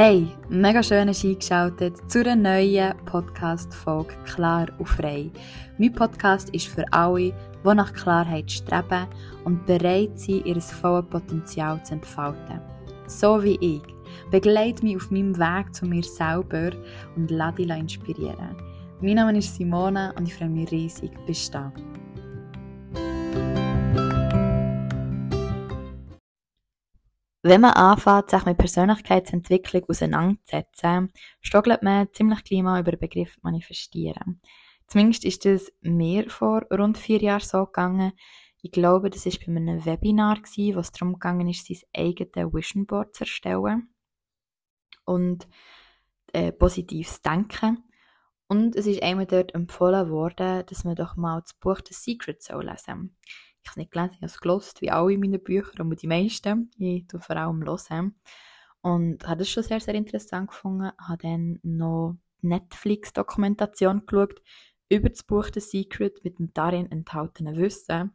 Hey, 0.00 0.28
mega 0.48 0.80
schön 0.80 1.08
hast 1.08 1.24
du 1.24 1.30
eingeschaltet 1.30 2.08
zu 2.08 2.20
einer 2.20 2.36
neuen 2.36 2.96
Podcast-Folge 3.04 4.14
Klar 4.26 4.68
und 4.78 4.86
Frei. 4.86 5.28
Mein 5.76 5.92
Podcast 5.92 6.50
ist 6.50 6.68
für 6.68 6.84
alle, 6.92 7.32
die 7.64 7.74
nach 7.74 7.92
Klarheit 7.92 8.48
streben 8.48 9.08
und 9.42 9.66
bereit 9.66 10.16
sind, 10.16 10.46
ihr 10.46 10.60
volles 10.60 11.04
Potenzial 11.10 11.84
zu 11.84 11.94
entfalten. 11.94 12.60
So 13.08 13.42
wie 13.42 13.58
ich. 13.60 13.82
Begleite 14.30 14.84
mich 14.84 14.94
auf 14.94 15.10
meinem 15.10 15.36
Weg 15.36 15.74
zu 15.74 15.84
mir 15.84 16.04
selber 16.04 16.70
und 17.16 17.32
lass 17.32 17.56
dich 17.56 17.68
inspirieren. 17.68 18.54
Mein 19.00 19.16
Name 19.16 19.38
ist 19.38 19.56
Simone 19.56 20.14
und 20.16 20.28
ich 20.28 20.34
freue 20.36 20.48
mich 20.48 20.70
riesig, 20.70 21.10
bist 21.26 21.52
du 21.52 21.58
da. 21.58 21.72
Wenn 27.42 27.60
man 27.60 27.72
anfängt, 27.74 28.30
sich 28.30 28.44
mit 28.44 28.58
Persönlichkeitsentwicklung 28.58 29.84
auseinanderzusetzen, 29.88 31.12
stockelt 31.40 31.82
man 31.82 32.12
ziemlich 32.12 32.42
gleich 32.42 32.60
über 32.60 32.90
den 32.90 32.98
Begriff 32.98 33.36
manifestieren. 33.42 34.40
Zumindest 34.88 35.24
ist 35.24 35.44
das 35.44 35.70
mir 35.80 36.28
vor 36.30 36.62
rund 36.72 36.98
vier 36.98 37.20
Jahren 37.20 37.40
so 37.40 37.66
gegangen. 37.66 38.12
Ich 38.60 38.72
glaube, 38.72 39.10
das 39.10 39.26
war 39.26 39.32
bei 39.46 39.56
einem 39.56 39.84
Webinar, 39.84 40.38
wo 40.38 40.80
es 40.80 40.92
darum 40.92 41.16
ist, 41.48 41.66
sein 41.66 41.80
eigenes 41.94 42.52
Vision 42.52 42.86
Board 42.86 43.14
zu 43.14 43.22
erstellen. 43.22 43.94
Und 45.04 45.46
äh, 46.32 46.52
positives 46.52 47.22
Denken. 47.22 47.84
Und 48.48 48.74
es 48.76 48.86
ist 48.86 49.02
einmal 49.02 49.26
dort 49.26 49.54
empfohlen 49.54 50.10
worden, 50.10 50.64
dass 50.66 50.84
man 50.84 50.96
doch 50.96 51.16
mal 51.16 51.40
das 51.42 51.54
Buch 51.54 51.80
The 51.86 51.94
Secret 51.94 52.42
soll 52.42 52.64
lesen 52.64 52.78
soll 52.86 53.10
ich 53.68 53.72
habe 53.72 53.80
nicht 53.80 53.92
gelesen, 53.92 54.12
ich 54.14 54.18
habe 54.18 54.26
es 54.26 54.40
gelost, 54.40 54.80
wie 54.80 54.90
alle 54.90 55.18
meine 55.18 55.38
Bücher, 55.38 55.80
und 55.80 56.02
die 56.02 56.06
meisten. 56.06 56.70
Ich 56.78 57.06
tue 57.06 57.20
vor 57.20 57.36
allem 57.36 57.64
hören. 57.64 58.14
Und 58.80 59.26
habe 59.26 59.38
das 59.38 59.50
schon 59.50 59.62
sehr, 59.62 59.80
sehr 59.80 59.94
interessant 59.94 60.50
gefunden. 60.50 60.92
Habe 60.98 61.22
dann 61.22 61.58
noch 61.62 62.16
Netflix-Dokumentation 62.40 64.06
geschaut 64.06 64.42
über 64.88 65.08
das 65.10 65.22
Buch 65.22 65.48
The 65.52 65.60
Secret 65.60 66.24
mit 66.24 66.38
dem 66.38 66.52
darin 66.54 66.90
enthaltenen 66.90 67.56
Wissen. 67.56 68.12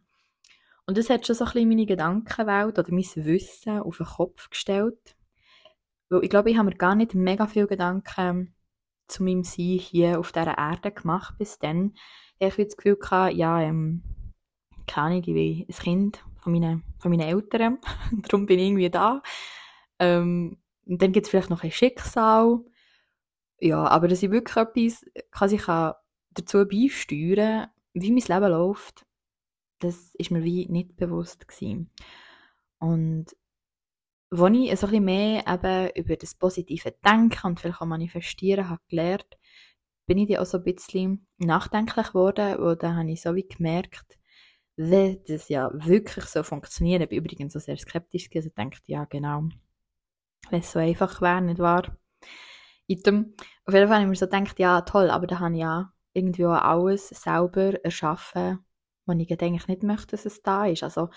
Und 0.86 0.98
das 0.98 1.08
hat 1.08 1.26
schon 1.26 1.36
so 1.36 1.44
ein 1.44 1.52
bisschen 1.52 1.68
meine 1.68 1.86
Gedankenwelt 1.86 2.78
oder 2.78 2.90
mein 2.90 3.04
Wissen 3.14 3.78
auf 3.78 3.98
den 3.98 4.06
Kopf 4.06 4.50
gestellt. 4.50 5.16
Weil 6.08 6.24
ich 6.24 6.30
glaube, 6.30 6.50
ich 6.50 6.58
habe 6.58 6.68
mir 6.68 6.76
gar 6.76 6.94
nicht 6.94 7.14
mega 7.14 7.46
viel 7.46 7.66
Gedanken 7.66 8.54
zu 9.06 9.22
meinem 9.22 9.44
Sein 9.44 9.78
hier 9.78 10.18
auf 10.18 10.32
dieser 10.32 10.58
Erde 10.58 10.90
gemacht 10.90 11.36
bis 11.38 11.58
dann. 11.58 11.94
Ich 12.38 12.50
habe 12.50 12.64
das 12.64 12.76
Gefühl 12.76 12.96
gehabt, 12.96 13.34
ja, 13.34 13.60
ähm, 13.60 14.02
keine 14.86 15.06
Ahnung, 15.06 15.18
ich 15.18 15.26
bin 15.26 15.66
ein 15.68 15.74
Kind 15.74 16.24
von 16.36 16.52
meinen, 16.52 16.82
von 16.98 17.10
meinen 17.10 17.28
Eltern, 17.28 17.78
darum 18.28 18.46
bin 18.46 18.58
ich 18.58 18.66
irgendwie 18.66 18.90
da. 18.90 19.22
Ähm, 19.98 20.58
und 20.86 21.00
dann 21.00 21.12
gibt 21.12 21.26
es 21.26 21.30
vielleicht 21.30 21.50
noch 21.50 21.62
ein 21.62 21.70
Schicksal. 21.70 22.60
Ja, 23.60 23.86
aber 23.86 24.08
dass 24.08 24.22
ich 24.22 24.30
wirklich 24.30 24.56
etwas 24.56 25.04
kann 25.30 25.50
ich 25.50 25.64
dazu 26.32 26.66
beisteuern, 26.68 27.68
wie 27.94 28.12
mein 28.12 28.22
Leben 28.22 28.52
läuft, 28.52 29.06
das 29.78 30.14
ist 30.16 30.30
mir 30.30 30.42
wie 30.42 30.66
nicht 30.66 30.96
bewusst 30.96 31.46
gewesen. 31.46 31.90
Und 32.78 33.34
als 34.30 34.54
ich 34.54 34.70
ein 34.70 34.76
bisschen 34.76 35.04
mehr 35.04 35.44
eben 35.46 35.90
über 35.94 36.16
das 36.16 36.34
positive 36.34 36.94
Denken 37.04 37.46
und 37.46 37.60
vielleicht 37.60 37.80
auch 37.80 37.86
Manifestieren 37.86 38.68
habe 38.68 38.82
gelernt, 38.88 39.38
bin 40.06 40.18
ich 40.18 40.28
dann 40.28 40.38
auch 40.38 40.46
so 40.46 40.58
ein 40.58 40.64
bisschen 40.64 41.26
nachdenklich 41.38 42.08
geworden, 42.08 42.56
wo 42.58 42.74
dann 42.74 42.96
habe 42.96 43.10
ich 43.10 43.22
so 43.22 43.34
wie 43.34 43.46
gemerkt, 43.46 44.18
wenn 44.76 45.22
das 45.26 45.48
ja 45.48 45.70
wirklich 45.72 46.24
so 46.26 46.42
funktioniert, 46.42 47.02
ich 47.02 47.08
bin 47.08 47.18
übrigens 47.18 47.52
so 47.52 47.58
sehr 47.58 47.76
skeptisch 47.76 48.28
gewesen, 48.28 48.48
also 48.48 48.54
denkt 48.56 48.82
ja 48.86 49.04
genau, 49.04 49.44
wenn 50.50 50.60
es 50.60 50.72
so 50.72 50.78
einfach 50.78 51.20
wäre, 51.20 51.42
nicht 51.42 51.58
wahr? 51.58 51.96
Item. 52.86 53.34
Auf 53.64 53.74
jeden 53.74 53.88
Fall 53.88 53.96
habe 53.96 54.04
ich 54.04 54.08
mir 54.10 54.16
so 54.16 54.26
gedacht, 54.26 54.58
ja 54.58 54.82
toll, 54.82 55.10
aber 55.10 55.26
da 55.26 55.38
habe 55.40 55.54
ich 55.54 55.60
ja 55.60 55.92
irgendwie 56.12 56.46
auch 56.46 56.52
alles 56.52 57.08
selber 57.08 57.82
erschaffen, 57.82 58.64
was 59.06 59.16
ich 59.18 59.42
eigentlich 59.42 59.68
nicht 59.68 59.82
möchte, 59.82 60.08
dass 60.08 60.26
es 60.26 60.42
da 60.42 60.66
ist. 60.66 60.82
Also 60.82 61.08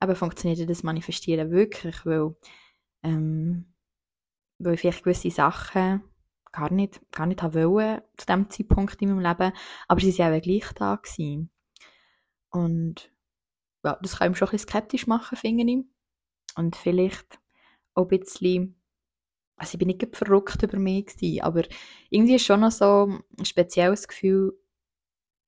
aber 0.00 0.12
äh, 0.12 0.16
funktioniert 0.16 0.68
das 0.68 0.82
Manifestieren 0.82 1.50
wirklich, 1.50 2.06
weil, 2.06 2.36
ähm, 3.02 3.74
weil 4.58 4.74
ich 4.74 4.80
vielleicht 4.80 5.04
gewisse 5.04 5.30
Sachen 5.30 6.02
gar 6.52 6.72
nicht, 6.72 7.00
gar 7.12 7.26
nicht 7.26 7.42
wollen 7.42 8.00
zu 8.16 8.26
dem 8.26 8.48
Zeitpunkt 8.48 9.00
in 9.02 9.10
meinem 9.10 9.20
Leben, 9.20 9.52
aber 9.88 10.00
sie 10.00 10.12
sind 10.12 10.32
auch 10.32 10.40
gleich 10.40 10.72
da 10.74 10.96
gewesen. 10.96 11.50
Und 12.50 13.12
ja, 13.84 13.98
das 14.02 14.16
kann 14.16 14.30
ihm 14.30 14.34
schon 14.34 14.48
ein 14.48 14.52
bisschen 14.52 14.68
skeptisch 14.68 15.06
machen, 15.06 15.36
finde 15.36 15.70
ich. 15.70 15.84
Und 16.56 16.76
vielleicht 16.76 17.38
auch 17.94 18.10
ein 18.10 18.18
bisschen, 18.18 18.80
also 19.56 19.74
ich 19.74 19.78
bin 19.78 19.88
nicht 19.88 20.16
verrückt 20.16 20.62
über 20.62 20.78
mich 20.78 21.06
gewesen, 21.06 21.42
aber 21.42 21.62
irgendwie 22.10 22.32
war 22.32 22.38
schon 22.38 22.60
noch 22.60 22.70
so 22.70 23.20
ein 23.38 23.44
spezielles 23.44 24.08
Gefühl 24.08 24.58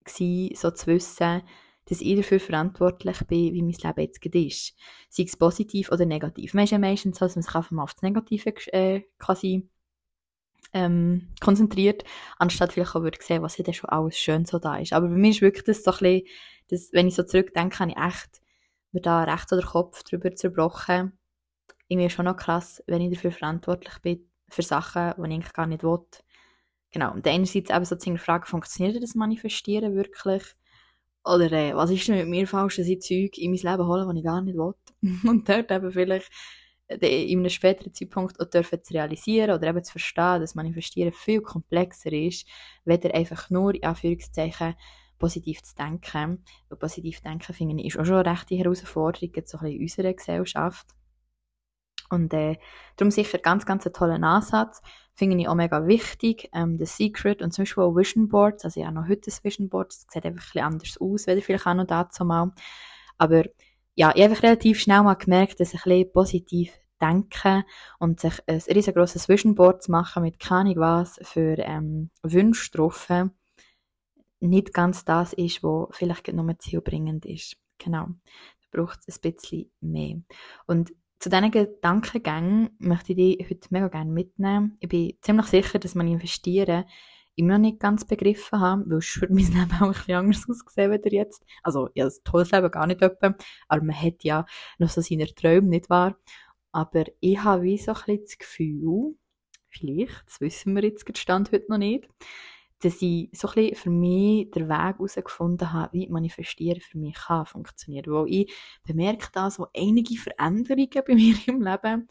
gewesen, 0.05 0.55
so 0.55 0.71
zu 0.71 0.87
wissen, 0.89 1.43
dass 1.87 2.03
ich 2.03 2.17
dafür 2.17 2.39
verantwortlich 2.39 3.19
bin, 3.27 3.55
wie 3.55 3.63
mein 3.63 3.73
Leben 3.73 4.01
jetzt 4.01 4.25
ist. 4.25 4.77
Sei 5.09 5.23
es 5.23 5.37
positiv 5.37 5.91
oder 5.91 6.05
negativ. 6.05 6.53
Man 6.53 6.65
ist 6.65 6.71
ja 6.71 6.79
meistens 6.79 7.19
so, 7.19 7.25
dass 7.25 7.37
man 7.37 7.43
sich 7.43 7.55
auf 7.55 7.95
das 7.95 8.03
Negative 8.03 8.55
äh, 8.73 9.03
quasi 9.19 9.69
ähm, 10.73 11.29
konzentriert, 11.41 12.05
anstatt 12.39 12.73
vielleicht 12.73 12.95
auch 12.95 13.03
würde 13.03 13.19
sehen, 13.21 13.43
was 13.43 13.57
ja 13.57 13.73
schon 13.73 13.91
alles 13.91 14.19
schön 14.19 14.45
so 14.45 14.59
da 14.59 14.77
ist. 14.77 14.93
Aber 14.93 15.09
bei 15.09 15.15
mir 15.15 15.31
ist 15.31 15.41
wirklich 15.41 15.65
das 15.65 15.83
so 15.83 15.93
ein 15.93 15.99
bisschen, 15.99 16.27
dass, 16.69 16.93
wenn 16.93 17.09
ich 17.09 17.15
so 17.15 17.23
zurückdenke, 17.23 17.79
habe 17.79 17.91
ich 17.91 17.97
echt 17.97 18.43
mir 18.93 19.01
da 19.01 19.25
rechts 19.25 19.53
oder 19.53 19.63
Kopf 19.63 20.03
drüber 20.03 20.35
zerbrochen. 20.35 21.19
Irgendwie 21.89 22.11
schon 22.11 22.27
noch 22.27 22.37
krass, 22.37 22.83
wenn 22.87 23.01
ich 23.01 23.15
dafür 23.15 23.33
verantwortlich 23.33 23.99
bin, 24.03 24.31
für 24.51 24.63
Sachen, 24.63 25.15
die 25.17 25.23
ich 25.23 25.35
eigentlich 25.35 25.53
gar 25.53 25.67
nicht 25.67 25.83
will. 25.83 26.01
Genau. 26.91 27.13
Und 27.13 27.27
einerseits 27.27 27.71
eben 27.71 27.85
so 27.85 27.97
die 27.97 28.19
Frage, 28.19 28.47
funktioniert 28.47 29.03
das 29.03 29.15
Manifestieren 29.15 29.95
wirklich? 29.95 30.43
Oder 31.25 31.53
äh, 31.53 31.75
was 31.75 31.91
ist 31.91 32.09
denn 32.09 32.17
mit 32.17 32.29
mir 32.29 32.47
falsch, 32.47 32.77
dass 32.77 32.87
ich 32.87 33.01
Zeug 33.01 33.37
in 33.37 33.51
mein 33.51 33.61
Leben 33.61 33.87
hole, 33.87 34.09
die 34.13 34.19
ich 34.19 34.25
gar 34.25 34.41
nicht 34.41 34.57
will? 34.57 34.75
Und 35.29 35.49
dort 35.49 35.71
eben 35.71 35.93
vielleicht 35.93 36.31
in 36.89 37.41
einem 37.41 37.51
späteren 37.51 37.93
Zeitpunkt 37.93 38.41
auch 38.41 38.47
dürfen 38.47 38.83
zu 38.83 38.95
realisieren 38.95 39.51
oder 39.51 39.69
eben 39.69 39.85
zu 39.85 39.93
verstehen, 39.93 40.41
dass 40.41 40.55
Manifestieren 40.55 41.13
viel 41.13 41.43
komplexer 41.43 42.13
ist, 42.13 42.49
weder 42.85 43.15
einfach 43.15 43.51
nur, 43.51 43.75
in 43.75 43.85
Anführungszeichen, 43.85 44.75
positiv 45.19 45.63
zu 45.63 45.75
denken. 45.75 46.45
Weil 46.69 46.79
positiv 46.79 47.21
denken, 47.21 47.53
finde 47.53 47.81
ich, 47.83 47.89
ist 47.89 47.99
auch 47.99 48.07
schon 48.07 48.17
eine 48.17 48.31
rechte 48.31 48.55
Herausforderung, 48.55 49.31
so 49.45 49.59
ein 49.59 49.65
bisschen 49.65 49.67
in 49.67 49.81
unserer 49.83 50.15
Gesellschaft. 50.15 50.87
Und 52.11 52.33
äh, 52.33 52.57
darum 52.97 53.11
sicher 53.11 53.39
ganz, 53.39 53.67
ganz 53.67 53.87
ein 53.87 53.93
toller 53.93 54.23
Ansatz. 54.23 54.81
Finde 55.13 55.37
ich 55.39 55.49
auch 55.49 55.55
mega 55.55 55.87
wichtig. 55.87 56.49
Ähm, 56.55 56.79
The 56.79 56.87
Secret 56.87 57.43
und 57.43 57.53
zum 57.53 57.63
Beispiel 57.65 57.85
auch 57.85 57.97
Vision 57.97 58.29
Boards. 58.29 58.65
Also 58.65 58.81
ich 58.81 58.87
habe 58.87 58.95
noch 58.95 59.09
heute 59.09 59.31
ein 59.31 59.45
Vision 59.45 59.69
Board. 59.69 59.89
Das 59.89 60.07
sieht 60.09 60.25
einfach 60.25 60.41
ein 60.41 60.53
bisschen 60.53 60.65
anders 60.65 60.99
aus, 60.99 61.27
weder 61.27 61.43
vielleicht 61.43 61.67
auch 61.67 61.75
noch 61.75 61.87
dazu 61.87 62.25
mal. 62.25 62.53
Aber 63.19 63.45
ja, 63.99 64.13
ich 64.15 64.23
habe 64.23 64.41
relativ 64.41 64.79
schnell 64.79 65.03
mal 65.03 65.15
gemerkt, 65.15 65.59
dass 65.59 65.75
ich 65.75 65.85
ein 65.85 65.91
bisschen 65.91 66.13
positiv 66.13 66.73
denken 67.01 67.65
und 67.99 68.21
sich 68.21 68.35
ein 68.47 68.63
riesengroßes 68.73 69.29
Vision 69.29 69.57
Board 69.57 69.83
zu 69.83 69.91
machen 69.91 70.23
mit 70.23 70.39
keine 70.39 70.77
was 70.77 71.19
für 71.23 71.59
ähm, 71.59 72.11
Wünsche 72.23 72.71
drauf, 72.71 73.09
nicht 74.39 74.73
ganz 74.73 75.05
das 75.05 75.33
ist, 75.33 75.65
was 75.65 75.89
vielleicht 75.91 76.33
nur 76.33 76.59
zielbringend 76.61 77.27
ist. 77.27 77.57
Genau. 77.79 78.07
Da 78.07 78.69
braucht 78.71 79.01
es 79.07 79.21
ein 79.21 79.33
bisschen 79.33 79.73
mehr. 79.81 80.21
Und 80.69 80.93
zu 81.19 81.29
diesen 81.29 81.51
Gedankengängen 81.51 82.71
möchte 82.79 83.15
ich 83.15 83.39
dich 83.39 83.51
heute 83.51 83.69
mega 83.71 83.89
gerne 83.89 84.13
mitnehmen. 84.13 84.77
Ich 84.79 84.89
bin 84.89 85.15
ziemlich 85.23 85.47
sicher, 85.47 85.81
dass 85.81 85.97
man 85.97 86.07
investieren 86.07 86.85
immer 87.39 87.59
nicht 87.59 87.81
ganz 87.81 88.05
begriffen 88.05 88.61
habe, 88.61 88.85
weil 88.87 88.99
es 88.99 89.07
für 89.07 89.29
mein 89.31 89.47
Leben 89.47 89.73
auch 89.81 90.09
ein 90.09 90.15
anders 90.15 90.49
ausgesehen 90.49 90.93
als 90.93 91.03
jetzt. 91.11 91.45
Also, 91.63 91.89
ja, 91.95 92.05
das 92.05 92.23
tolles 92.23 92.51
Leben 92.51 92.71
gar 92.71 92.87
nicht 92.87 93.03
etwa, 93.03 93.35
aber 93.69 93.83
man 93.83 93.97
hat 93.97 94.25
ja 94.25 94.45
noch 94.79 94.89
so 94.89 95.01
seine 95.01 95.27
Träume, 95.27 95.69
nicht 95.69 95.91
wahr? 95.91 96.17
Aber 96.73 97.05
ich 97.21 97.43
habe 97.43 97.63
wie 97.63 97.79
so 97.79 97.93
ein 97.93 97.97
bisschen 97.97 98.25
das 98.25 98.39
Gefühl, 98.39 99.17
vielleicht, 99.69 100.23
das 100.27 100.41
wissen 100.41 100.75
wir 100.75 100.83
jetzt 100.83 101.19
Stand 101.19 101.53
heute 101.53 101.67
noch 101.69 101.79
nicht, 101.79 102.09
dass 102.81 103.03
ich 103.03 103.31
so 103.33 103.49
ein 103.49 103.55
bisschen 103.55 103.77
für 103.77 103.91
mich 103.91 104.51
den 104.51 104.69
Weg 104.69 104.97
herausgefunden 104.99 105.73
habe, 105.73 105.93
wie 105.93 106.09
Manifestieren 106.09 106.81
für 106.81 106.99
mich 106.99 107.15
kann 107.15 107.47
funktionieren. 107.47 108.13
Weil 108.13 108.27
ich 108.29 108.55
bemerke 108.85 109.29
da 109.33 109.51
so 109.51 109.67
einige 109.75 110.17
Veränderungen 110.17 111.03
bei 111.07 111.15
mir 111.15 111.37
im 111.47 111.63
Leben, 111.63 112.09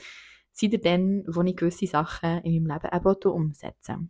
seit 0.52 0.86
dann, 0.86 1.24
wo 1.28 1.42
ich 1.44 1.56
gewisse 1.56 1.88
Sachen 1.88 2.42
in 2.44 2.64
meinem 2.64 2.82
Leben 2.82 2.96
eben 2.96 3.32
umsetze. 3.32 4.10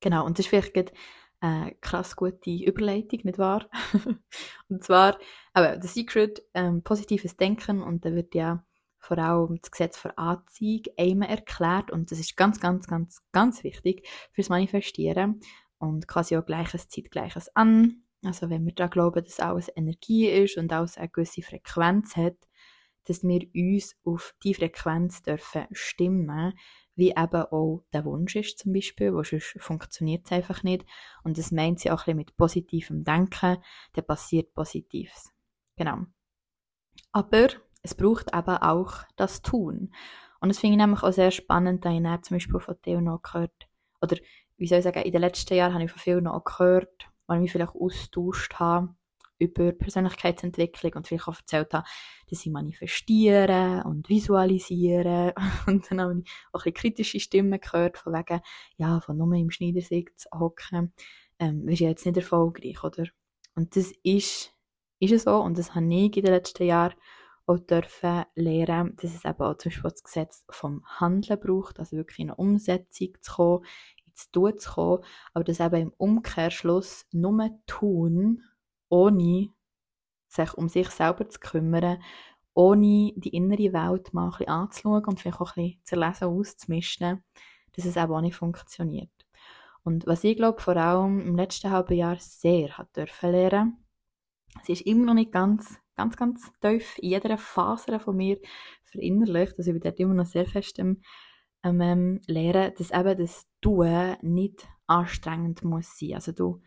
Genau, 0.00 0.24
und 0.24 0.38
das 0.38 0.46
ist 0.46 0.50
vielleicht 0.50 0.92
eine 1.40 1.74
krass 1.80 2.16
gute 2.16 2.50
Überleitung, 2.50 3.20
nicht 3.24 3.38
wahr? 3.38 3.68
und 4.68 4.84
zwar, 4.84 5.18
aber 5.52 5.80
The 5.80 5.88
Secret, 5.88 6.42
ähm, 6.54 6.82
positives 6.82 7.36
Denken, 7.36 7.82
und 7.82 8.04
da 8.04 8.12
wird 8.12 8.34
ja 8.34 8.64
vor 8.98 9.18
allem 9.18 9.58
das 9.60 9.70
Gesetz 9.70 9.96
für 9.96 10.16
Anziehung 10.18 10.82
einmal 10.98 11.30
erklärt 11.30 11.90
und 11.90 12.10
das 12.10 12.18
ist 12.18 12.36
ganz, 12.36 12.60
ganz, 12.60 12.86
ganz, 12.86 13.22
ganz 13.32 13.64
wichtig 13.64 14.06
fürs 14.32 14.48
Manifestieren 14.48 15.40
und 15.78 16.08
quasi 16.08 16.36
auch 16.36 16.44
Gleiches 16.44 16.88
zieht 16.88 17.10
Gleiches 17.10 17.54
an. 17.54 18.02
Also 18.24 18.50
wenn 18.50 18.66
wir 18.66 18.74
da 18.74 18.88
glauben, 18.88 19.24
dass 19.24 19.40
alles 19.40 19.70
Energie 19.74 20.26
ist 20.26 20.56
und 20.58 20.72
alles 20.72 20.98
eine 20.98 21.08
gewisse 21.08 21.42
Frequenz 21.42 22.16
hat, 22.16 22.36
dass 23.04 23.22
wir 23.22 23.46
uns 23.54 23.96
auf 24.04 24.34
die 24.42 24.54
Frequenz 24.54 25.22
dürfen 25.22 25.66
stimmen, 25.72 26.52
wie 26.98 27.10
eben 27.10 27.42
auch 27.52 27.84
der 27.92 28.04
Wunsch 28.04 28.34
ist 28.34 28.58
zum 28.58 28.72
Beispiel, 28.72 29.14
wo 29.14 29.22
sonst 29.22 29.56
funktioniert 29.60 30.26
es 30.26 30.32
einfach 30.32 30.64
nicht. 30.64 30.84
Und 31.22 31.38
das 31.38 31.52
meint 31.52 31.78
sie 31.78 31.92
auch 31.92 32.00
ein 32.00 32.04
bisschen 32.04 32.16
mit 32.16 32.36
positivem 32.36 33.04
Denken, 33.04 33.58
dann 33.92 34.06
passiert 34.06 34.52
Positives. 34.52 35.32
Genau. 35.76 35.98
Aber 37.12 37.48
es 37.82 37.94
braucht 37.94 38.34
eben 38.34 38.56
auch 38.56 39.04
das 39.14 39.42
Tun. 39.42 39.94
Und 40.40 40.48
das 40.48 40.58
finde 40.58 40.74
ich 40.74 40.78
nämlich 40.78 41.04
auch 41.04 41.12
sehr 41.12 41.30
spannend, 41.30 41.84
da 41.84 41.90
ich 41.92 42.22
zum 42.22 42.34
Beispiel 42.34 42.58
von 42.58 42.82
Theo 42.82 43.00
noch 43.00 43.22
gehört, 43.22 43.68
oder 44.02 44.16
wie 44.56 44.66
soll 44.66 44.78
ich 44.78 44.84
sagen, 44.84 45.02
in 45.02 45.12
den 45.12 45.20
letzten 45.20 45.54
Jahren 45.54 45.74
habe 45.74 45.84
ich 45.84 45.92
von 45.92 46.00
vielen 46.00 46.24
noch 46.24 46.42
gehört, 46.42 47.08
weil 47.26 47.36
ich 47.36 47.42
mich 47.42 47.52
vielleicht 47.52 47.76
austauscht 47.76 48.54
habe 48.54 48.94
über 49.38 49.72
Persönlichkeitsentwicklung 49.72 50.92
und 50.94 51.06
vielleicht 51.06 51.28
auch 51.28 51.36
erzählt 51.36 51.72
habe, 51.72 51.86
dass 52.28 52.40
sie 52.40 52.50
manifestieren 52.50 53.82
und 53.82 54.08
visualisieren. 54.08 55.32
Und 55.66 55.90
dann 55.90 56.00
habe 56.00 56.20
ich 56.20 56.30
auch 56.52 56.66
ein 56.66 56.74
kritische 56.74 57.20
Stimmen 57.20 57.60
gehört, 57.60 57.98
von 57.98 58.12
wegen, 58.12 58.40
ja, 58.76 59.00
von 59.00 59.16
nur 59.16 59.32
im 59.34 59.50
Schneidersee 59.50 60.04
zu 60.16 60.28
hocken, 60.38 60.92
ähm, 61.38 61.66
wirst 61.66 61.80
du 61.80 61.84
jetzt 61.84 62.06
nicht 62.06 62.16
erfolgreich, 62.16 62.82
oder? 62.82 63.04
Und 63.54 63.76
das 63.76 63.92
ist, 64.02 64.52
ist 64.98 65.12
es 65.12 65.22
so, 65.24 65.36
und 65.36 65.58
das 65.58 65.74
habe 65.74 65.86
ich 65.86 66.16
in 66.16 66.24
den 66.24 66.34
letzten 66.34 66.64
Jahren 66.64 66.94
auch 67.48 67.58
dürfen 67.58 68.24
lernen, 68.34 68.94
dass 68.96 69.14
es 69.14 69.24
eben 69.24 69.40
auch 69.40 69.56
zum 69.56 69.70
Beispiel 69.70 69.90
das 69.90 70.04
Gesetz 70.04 70.44
vom 70.50 70.84
Handeln 70.84 71.40
braucht, 71.40 71.78
also 71.78 71.96
wirklich 71.96 72.18
in 72.18 72.30
eine 72.30 72.36
Umsetzung 72.36 73.14
zu 73.20 73.32
kommen, 73.32 73.64
ins 74.04 74.30
Tun 74.30 74.58
zu 74.58 74.72
kommen, 74.72 75.04
aber 75.32 75.44
dass 75.44 75.60
eben 75.60 75.80
im 75.80 75.92
Umkehrschluss 75.96 77.06
nur 77.10 77.50
tun, 77.66 78.42
ohne 78.88 79.48
sich 80.28 80.54
um 80.54 80.68
sich 80.68 80.88
selber 80.90 81.28
zu 81.28 81.40
kümmern, 81.40 82.02
ohne 82.54 83.12
die 83.16 83.30
innere 83.30 83.72
Welt 83.72 84.12
mal 84.12 84.24
ein 84.24 84.30
bisschen 84.30 84.48
anzuschauen 84.48 85.04
und 85.04 85.20
vielleicht 85.20 85.40
auch 85.40 85.56
ein 85.56 85.64
bisschen 85.64 85.84
zu 85.84 85.96
lesen, 85.96 86.24
auszumischen, 86.24 87.24
dass 87.74 87.84
es 87.84 87.96
auch 87.96 88.20
nicht 88.20 88.36
funktioniert. 88.36 89.10
Und 89.84 90.06
was 90.06 90.24
ich 90.24 90.36
glaube, 90.36 90.60
vor 90.60 90.76
allem 90.76 91.20
im 91.20 91.36
letzten 91.36 91.70
halben 91.70 91.94
Jahr 91.94 92.16
sehr 92.18 92.76
hat 92.76 92.94
dürfen 92.96 93.30
lernen, 93.30 93.84
sie 94.64 94.72
ist 94.72 94.82
immer 94.82 95.06
noch 95.06 95.14
nicht 95.14 95.32
ganz, 95.32 95.78
ganz, 95.96 96.16
ganz 96.16 96.50
tief 96.60 96.98
in 96.98 97.10
jeder 97.10 97.38
Phase 97.38 98.00
von 98.00 98.16
mir 98.16 98.38
verinnerlicht, 98.84 99.54
also 99.56 99.70
ich 99.70 99.74
bin 99.74 99.82
dort 99.82 100.00
immer 100.00 100.14
noch 100.14 100.26
sehr 100.26 100.46
fest 100.46 100.78
im 100.78 101.00
ähm, 101.64 102.20
lernen, 102.26 102.72
dass 102.76 102.90
eben 102.90 103.18
das 103.18 103.46
Tun 103.60 104.16
nicht 104.22 104.68
anstrengend 104.86 105.64
muss 105.64 105.98
sein. 105.98 106.14
Also 106.14 106.32
du 106.32 106.60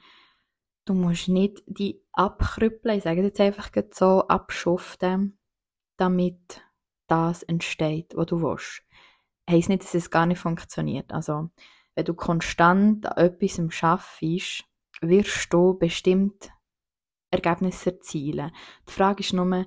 Du 0.92 0.98
musst 0.98 1.30
nicht 1.30 1.64
die 1.68 2.04
abkrüppeln, 2.12 2.98
ich 2.98 3.06
sage 3.06 3.24
jetzt 3.24 3.40
einfach 3.40 3.70
so, 3.94 4.28
abschuften, 4.28 5.40
damit 5.96 6.66
das 7.08 7.44
entsteht, 7.44 8.12
was 8.14 8.26
du 8.26 8.42
willst. 8.42 8.84
Heißt 9.50 9.70
nicht, 9.70 9.84
dass 9.84 9.94
es 9.94 10.10
gar 10.10 10.26
nicht 10.26 10.40
funktioniert. 10.40 11.14
Also, 11.14 11.50
wenn 11.96 12.04
du 12.04 12.14
konstant 12.14 13.06
an 13.06 13.26
etwas 13.26 13.62
schaffst, 13.74 14.66
wirst 15.00 15.54
du 15.54 15.80
bestimmt 15.80 16.52
Ergebnisse 17.30 17.92
erzielen. 17.92 18.52
Die 18.90 18.92
Frage 18.92 19.22
ist 19.22 19.32
nur, 19.32 19.66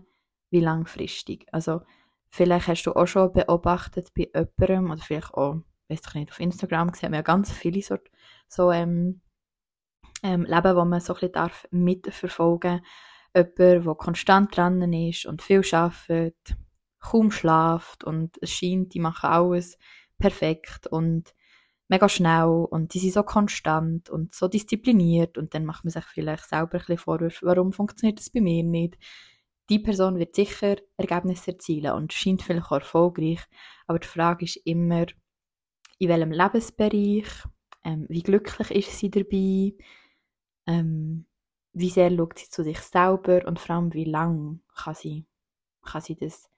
wie 0.51 0.61
langfristig. 0.61 1.47
Also, 1.53 1.81
vielleicht 2.29 2.69
hast 2.69 2.83
du 2.83 2.93
auch 2.93 3.07
schon 3.07 3.33
beobachtet 3.33 4.13
bei 4.13 4.29
jemandem, 4.35 4.91
oder 4.91 5.01
vielleicht 5.01 5.33
auch, 5.33 5.57
weiß 5.89 6.01
ich 6.07 6.15
nicht, 6.17 6.33
auf 6.33 6.41
Instagram 6.41 6.91
gesehen, 6.91 7.13
wir 7.13 7.21
ja 7.21 7.23
ganz 7.23 7.51
viele 7.51 7.81
so, 7.81 7.97
so 8.47 8.71
ähm, 8.71 9.23
ähm, 10.25 10.45
Leben, 10.47 10.75
wo 10.75 10.85
man 10.85 11.01
so 11.01 11.13
ein 11.13 11.21
bisschen 11.21 11.33
darf 11.33 11.69
mitverfolgen 11.71 12.81
darf. 13.35 13.47
Jemand, 13.59 13.87
der 13.87 13.95
konstant 13.95 14.57
dran 14.57 14.93
ist 14.93 15.27
und 15.27 15.43
viel 15.43 15.63
arbeitet, 15.73 16.57
kaum 16.99 17.31
schlaft 17.31 18.05
und 18.05 18.39
es 18.41 18.51
scheint, 18.51 18.95
die 18.95 19.01
machen 19.01 19.29
alles 19.29 19.77
perfekt 20.19 20.87
und 20.87 21.35
mega 21.89 22.09
schnell 22.09 22.67
und 22.71 22.95
die 22.95 23.01
sind 23.01 23.13
so 23.13 23.23
konstant 23.23 24.09
und 24.09 24.35
so 24.35 24.49
diszipliniert 24.49 25.37
und 25.37 25.53
dann 25.53 25.67
macht 25.67 25.85
man 25.85 25.91
sich 25.91 26.05
vielleicht 26.05 26.49
selber 26.49 26.75
ein 26.75 26.79
bisschen 26.79 26.99
Vorwürfe, 26.99 27.45
warum 27.45 27.73
funktioniert 27.73 28.19
das 28.19 28.31
bei 28.31 28.41
mir 28.41 28.63
nicht. 28.63 28.97
Die 29.69 29.79
Person 29.79 30.19
wird 30.19 30.35
sicher 30.35 30.77
Ergebnisse 30.97 31.53
erzielen 31.53 31.93
und 31.93 32.13
scheint 32.13 32.43
vielleicht 32.43 32.67
auch 32.67 32.73
erfolgreich, 32.73 33.41
aber 33.87 33.99
die 33.99 34.09
Frage 34.09 34.47
ist 34.47 34.57
immer, 34.65 35.07
in 35.99 36.09
welchem 36.09 36.33
Lebensbereich, 36.33 37.27
ähm, 37.85 38.07
wie 38.09 38.23
glücklich 38.23 38.71
ist 38.71 38.99
sie 38.99 39.11
dabei, 39.11 39.75
ähm, 40.67 41.27
wie 41.73 41.91
sehr 41.91 42.15
schaut 42.15 42.39
sie 42.39 42.49
zu 42.49 42.63
sich 42.63 42.79
selber 42.81 43.47
und 43.47 43.59
vor 43.59 43.77
allem, 43.77 43.93
wie 43.93 44.05
lange 44.05 44.61
kann 44.75 44.95
sie, 44.95 45.27
kann 45.83 46.01
sie 46.01 46.15
das, 46.15 46.49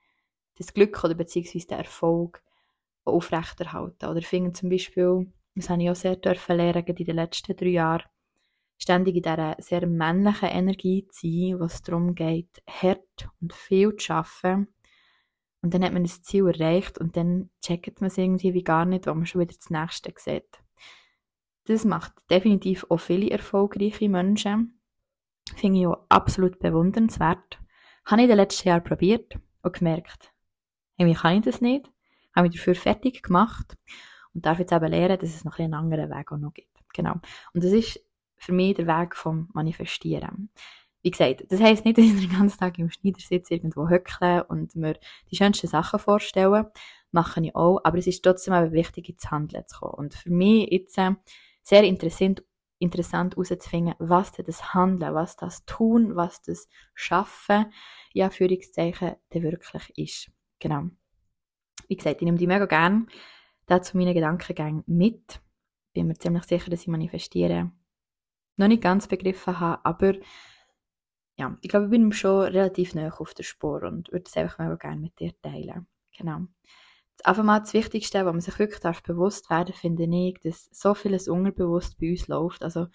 das 0.59 0.73
Glück 0.75 1.03
oder 1.03 1.15
beziehungsweise 1.15 1.67
den 1.67 1.79
Erfolg 1.79 2.43
aufrechterhalten. 3.05 4.07
Oder 4.07 4.19
ich 4.19 4.27
finde 4.27 4.53
zum 4.53 4.69
Beispiel, 4.69 5.33
das 5.55 5.71
habe 5.71 5.83
ich 5.83 5.91
auch 5.91 5.97
sehr 5.97 6.17
dürfen 6.17 6.57
lernen 6.57 6.85
in 6.87 7.05
den 7.05 7.17
letzten 7.17 7.57
drei 7.57 7.69
Jahren, 7.69 8.05
ständig 8.79 9.17
in 9.17 9.23
dieser 9.23 9.57
sehr 9.59 9.87
männlichen 9.87 10.49
Energie 10.49 11.07
zu 11.09 11.27
sein, 11.27 11.61
was 11.61 11.83
darum 11.83 12.15
geht, 12.15 12.63
hart 12.69 13.29
und 13.41 13.55
viel 13.55 13.97
zu 13.97 14.13
arbeiten. 14.13 14.69
Und 15.63 15.73
dann 15.73 15.83
hat 15.83 15.95
man 15.95 16.05
das 16.05 16.23
Ziel 16.23 16.47
erreicht 16.47 16.99
und 16.99 17.17
dann 17.17 17.51
checkt 17.63 18.01
man 18.01 18.09
es 18.09 18.19
irgendwie 18.19 18.55
wie 18.55 18.63
gar 18.63 18.85
nicht, 18.85 19.07
wo 19.07 19.15
man 19.15 19.27
schon 19.27 19.41
wieder 19.41 19.55
das 19.55 19.71
Nächste 19.71 20.13
sieht. 20.17 20.63
Das 21.67 21.85
macht 21.85 22.13
definitiv 22.31 22.87
auch 22.89 22.99
viele 22.99 23.31
erfolgreiche 23.31 24.09
Menschen. 24.09 24.81
Finde 25.57 25.81
ich 25.81 25.87
auch 25.87 26.07
absolut 26.09 26.59
bewundernswert. 26.59 27.59
Habe 28.05 28.21
ich 28.21 28.25
in 28.25 28.29
den 28.29 28.37
letzten 28.37 28.69
Jahren 28.69 28.85
probiert 28.85 29.39
und 29.63 29.75
gemerkt, 29.75 30.33
hey, 30.97 31.13
kann 31.15 31.39
ich 31.39 31.45
das 31.45 31.61
nicht. 31.61 31.91
Habe 32.35 32.49
mich 32.49 32.57
dafür 32.57 32.75
fertig 32.75 33.23
gemacht 33.23 33.77
und 34.35 34.47
darf 34.47 34.59
jetzt 34.59 34.73
eben 34.73 34.91
lernen, 34.91 35.19
dass 35.19 35.35
es 35.35 35.45
noch 35.45 35.59
einen 35.59 35.75
anderen 35.75 36.11
Weg 36.11 36.31
auch 36.31 36.39
noch 36.39 36.55
gibt. 36.55 36.77
Genau. 36.95 37.15
Und 37.53 37.65
das 37.65 37.73
ist 37.73 38.01
für 38.37 38.53
mich 38.53 38.75
der 38.75 38.87
Weg 38.87 39.17
vom 39.17 39.49
Manifestieren. 39.53 40.51
Wie 41.03 41.11
gesagt, 41.11 41.45
das 41.49 41.61
heisst 41.61 41.85
nicht, 41.85 41.99
dass 41.99 42.05
ich 42.05 42.29
den 42.29 42.39
ganzen 42.39 42.59
Tag 42.59 42.79
im 42.79 42.91
Schneidersitz 42.91 43.51
irgendwo 43.51 43.89
höckle 43.89 44.45
und 44.45 44.77
mir 44.77 44.99
die 45.31 45.37
schönsten 45.37 45.67
Sachen 45.69 45.99
vorstellen. 45.99 46.67
Mache 47.13 47.41
ich 47.45 47.55
auch. 47.55 47.81
Aber 47.85 47.99
es 47.99 48.07
ist 48.07 48.23
trotzdem 48.23 48.55
eben 48.55 48.73
wichtig, 48.73 49.09
ins 49.09 49.31
Handeln 49.31 49.65
zu 49.67 49.79
kommen. 49.79 49.95
Und 49.95 50.15
für 50.15 50.31
mich 50.31 50.69
jetzt, 50.71 50.99
äh, 50.99 51.13
sehr 51.67 51.83
interessant, 51.83 52.45
interessant 52.79 53.35
herauszufinden, 53.35 53.95
was 53.99 54.31
das 54.31 54.73
Handeln, 54.73 55.15
was 55.15 55.37
das 55.37 55.65
Tun, 55.65 56.15
was 56.15 56.41
das 56.43 56.69
Schaffen, 56.95 57.73
ja, 58.13 58.31
Führungszeichen, 58.31 59.17
der 59.33 59.43
wirklich 59.43 59.93
ist. 59.97 60.31
Genau. 60.61 60.85
Wie 61.89 61.97
gesagt, 61.97 62.23
ich 62.23 62.25
nehme 62.25 62.39
die 62.39 62.47
mega 62.47 62.67
gerne 62.67 63.07
dazu 63.67 63.97
meine 63.97 64.15
Gedankengänge 64.15 64.85
mit. 64.87 65.41
Bin 65.93 66.07
mir 66.07 66.15
ziemlich 66.15 66.45
sicher, 66.45 66.71
dass 66.71 66.83
ich 66.83 66.89
manifestiere. 66.89 67.73
Noch 68.57 68.69
nicht 68.69 68.83
ganz 68.83 69.09
begriffen 69.09 69.59
habe, 69.59 69.85
aber 69.85 70.15
ja, 71.37 71.59
ich 71.63 71.69
glaube, 71.69 71.87
ich 71.87 71.91
bin 71.91 72.13
schon 72.13 72.43
relativ 72.43 72.95
nah 72.95 73.13
auf 73.13 73.35
der 73.35 73.43
Spur 73.43 73.83
und 73.83 74.13
würde 74.13 74.25
es 74.27 74.37
einfach 74.37 74.59
mega 74.59 74.77
gerne 74.77 75.01
mit 75.01 75.19
dir 75.19 75.33
teilen. 75.43 75.89
Genau 76.17 76.47
einfach 77.25 77.45
mal 77.45 77.61
das 77.61 77.75
Wichtigste, 77.75 78.25
was 78.25 78.33
man 78.33 78.41
sich 78.41 78.59
wirklich 78.59 78.81
darf 78.81 79.03
bewusst 79.03 79.51
werden 79.51 79.75
finde 79.75 80.05
ich, 80.05 80.39
dass 80.41 80.69
so 80.73 80.95
vieles 80.95 81.29
unterbewusst 81.29 81.99
bei 81.99 82.11
uns 82.11 82.29
läuft. 82.29 82.63
Also, 82.63 82.87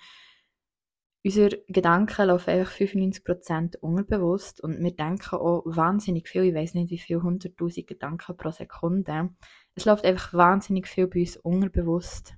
unsere 1.24 1.63
Gedanken 1.68 2.28
laufen 2.28 2.50
einfach 2.50 2.72
95% 2.74 3.78
unterbewusst 3.78 4.62
und 4.62 4.84
wir 4.84 4.96
denken 4.96 5.36
auch 5.36 5.63
wahnsinnig 5.66 6.28
viel, 6.28 6.44
ich 6.44 6.56
weiß 6.56 6.74
nicht 6.74 6.92
wie 6.92 6.98
viel, 6.98 7.18
100.000 7.18 7.86
Gedanken 7.86 8.38
pro 8.38 8.51
Sekunde. 8.51 9.30
Es 9.75 9.86
läuft 9.86 10.06
einfach 10.06 10.34
wahnsinnig 10.34 10.88
viel 10.88 11.08
bei 11.08 11.22
uns 11.22 11.38
unterbewusst 11.38 12.36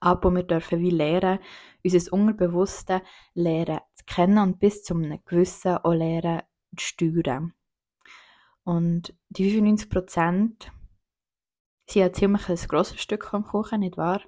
ab 0.00 0.24
und 0.24 0.36
wir 0.36 0.42
dürfen 0.42 0.80
wie 0.80 0.90
lernen, 0.90 1.38
unser 1.84 2.12
Unterbewusste 2.12 3.02
lernen 3.34 3.80
zu 3.94 4.04
kennen 4.04 4.38
und 4.38 4.58
bis 4.58 4.82
zu 4.82 4.94
einem 4.94 5.20
gewissen 5.24 5.76
auch 5.78 5.92
lernen 5.92 6.42
zu 6.76 6.84
steuern. 6.84 7.54
Und 8.66 9.14
die 9.28 9.44
95 9.44 9.88
Prozent 9.88 10.72
sind 11.88 12.02
ja 12.02 12.12
ziemlich 12.12 12.48
ein 12.48 12.56
grosses 12.56 13.00
Stück 13.00 13.24
vom 13.24 13.44
Kuchen, 13.44 13.78
nicht 13.78 13.96
wahr? 13.96 14.20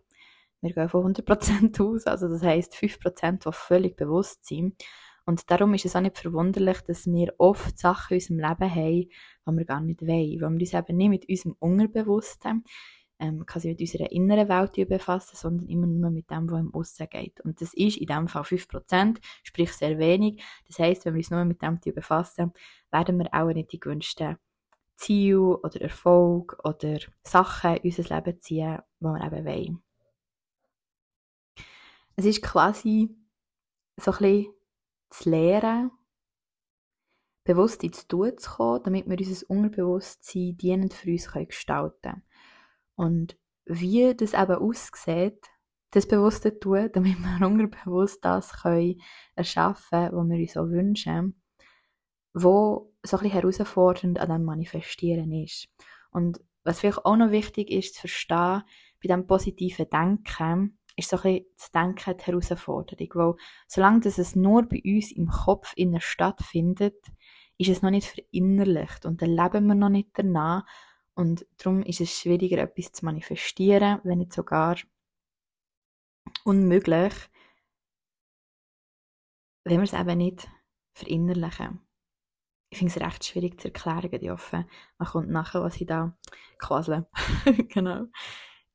Wir 0.60 0.72
gehen 0.72 0.88
von 0.88 1.00
100 1.00 1.26
Prozent 1.26 1.80
aus, 1.80 2.06
also 2.06 2.28
das 2.28 2.42
heisst 2.42 2.76
5 2.76 3.00
Prozent, 3.00 3.44
die 3.44 3.52
völlig 3.52 3.96
bewusst 3.96 4.46
sind. 4.46 4.80
Und 5.26 5.50
darum 5.50 5.74
ist 5.74 5.86
es 5.86 5.96
auch 5.96 6.00
nicht 6.00 6.18
verwunderlich, 6.18 6.80
dass 6.82 7.06
wir 7.06 7.34
oft 7.38 7.80
Sachen 7.80 8.14
in 8.14 8.16
unserem 8.16 8.38
Leben 8.38 8.74
haben, 8.74 9.08
die 9.46 9.58
wir 9.58 9.64
gar 9.64 9.80
nicht 9.80 10.02
wollen. 10.02 10.40
Weil 10.40 10.50
wir 10.52 10.60
uns 10.60 10.72
eben 10.72 10.96
nicht 10.96 11.08
mit 11.08 11.28
unserem 11.28 11.56
Unterbewussten, 11.58 12.64
ähm, 13.18 13.44
quasi 13.46 13.68
mit 13.68 13.80
unserer 13.80 14.10
inneren 14.12 14.48
Welt 14.48 14.88
befassen, 14.88 15.36
sondern 15.36 15.68
immer 15.68 15.86
nur 15.86 16.10
mit 16.10 16.30
dem, 16.30 16.50
was 16.50 16.60
im 16.60 16.74
Aussen 16.74 17.08
geht. 17.08 17.40
Und 17.40 17.60
das 17.60 17.74
ist 17.74 17.96
in 17.96 18.06
dem 18.06 18.28
Fall 18.28 18.42
5%, 18.42 19.18
sprich 19.42 19.72
sehr 19.72 19.98
wenig. 19.98 20.42
Das 20.66 20.78
heisst, 20.78 21.04
wenn 21.04 21.14
wir 21.14 21.18
uns 21.18 21.30
nur 21.30 21.44
mit 21.44 21.62
dem 21.62 21.78
befassen, 21.80 22.52
werden 22.90 23.18
wir 23.18 23.32
auch 23.32 23.52
nicht 23.52 23.72
die 23.72 23.80
gewünschten 23.80 24.36
Ziele 24.96 25.58
oder 25.58 25.80
Erfolg 25.80 26.58
oder 26.64 26.98
Sachen 27.22 27.76
in 27.76 27.82
unser 27.84 28.14
Leben 28.14 28.40
ziehen, 28.40 28.78
die 29.00 29.04
wir 29.04 29.24
eben 29.24 29.46
wollen. 29.46 29.82
Es 32.16 32.24
ist 32.24 32.42
quasi 32.42 33.16
so 33.96 34.12
ein 34.12 34.46
zu 35.10 35.30
lernen, 35.30 35.90
bewusst 37.44 37.82
ins 37.82 38.06
Tun 38.06 38.36
zu 38.36 38.50
kommen, 38.50 38.82
damit 38.84 39.08
wir 39.08 39.18
unser 39.18 39.50
Unterbewusstsein 39.50 40.56
dienend 40.56 40.92
für 40.92 41.10
uns 41.10 41.32
gestalten 41.32 41.96
können. 42.02 42.22
Und 42.98 43.36
wie 43.64 44.12
das 44.16 44.34
eben 44.34 44.56
aussieht, 44.56 45.46
das 45.92 46.08
Bewusste 46.08 46.58
tun, 46.58 46.90
damit 46.92 47.16
wir 47.18 47.46
unterbewusst 47.46 48.24
das 48.24 48.52
können 48.62 49.00
erschaffen 49.36 50.10
können, 50.10 50.12
was 50.12 50.28
wir 50.28 50.38
uns 50.38 50.52
so 50.52 50.70
wünschen, 50.70 51.42
wo 52.34 52.92
so 53.04 53.16
ein 53.16 53.22
bisschen 53.22 53.40
herausfordernd 53.40 54.18
an 54.18 54.30
dem 54.30 54.44
Manifestieren 54.44 55.32
ist. 55.32 55.68
Und 56.10 56.40
was 56.64 56.80
vielleicht 56.80 57.04
auch 57.04 57.16
noch 57.16 57.30
wichtig 57.30 57.70
ist 57.70 57.94
zu 57.94 58.00
verstehen, 58.00 58.62
bei 59.00 59.06
diesem 59.06 59.26
positiven 59.28 59.88
Denken, 59.88 60.78
ist 60.96 61.10
so 61.10 61.16
ein 61.18 61.22
bisschen 61.22 61.46
das 61.56 61.70
Denken 61.70 62.16
die 62.18 62.24
Herausforderung, 62.24 63.08
weil 63.14 63.34
solange 63.68 64.00
das 64.00 64.18
es 64.18 64.34
nur 64.34 64.64
bei 64.68 64.82
uns 64.84 65.12
im 65.12 65.28
Kopf 65.28 65.72
in 65.76 66.00
stattfindet, 66.00 66.96
ist 67.58 67.70
es 67.70 67.82
noch 67.82 67.90
nicht 67.90 68.08
verinnerlicht. 68.08 69.06
Und 69.06 69.22
dann 69.22 69.30
leben 69.30 69.66
wir 69.68 69.76
noch 69.76 69.88
nicht 69.88 70.10
danach 70.14 70.64
und 71.18 71.44
darum 71.56 71.82
ist 71.82 72.00
es 72.00 72.16
schwieriger, 72.16 72.58
etwas 72.58 72.92
zu 72.92 73.04
manifestieren, 73.04 73.98
wenn 74.04 74.18
nicht 74.18 74.32
sogar 74.32 74.76
unmöglich, 76.44 77.12
wenn 79.64 79.78
wir 79.78 79.82
es 79.82 79.94
eben 79.94 80.16
nicht 80.16 80.48
verinnerlichen. 80.94 81.80
Ich 82.70 82.78
finde 82.78 82.94
es 82.94 83.00
recht 83.00 83.24
schwierig 83.24 83.60
zu 83.60 83.66
erklären, 83.66 84.20
die 84.20 84.30
offen. 84.30 84.70
Man 84.96 85.08
kommt 85.08 85.28
nachher, 85.28 85.60
was 85.60 85.80
ich 85.80 85.88
da 85.88 86.16
quasle. 86.58 87.08
genau. 87.68 88.06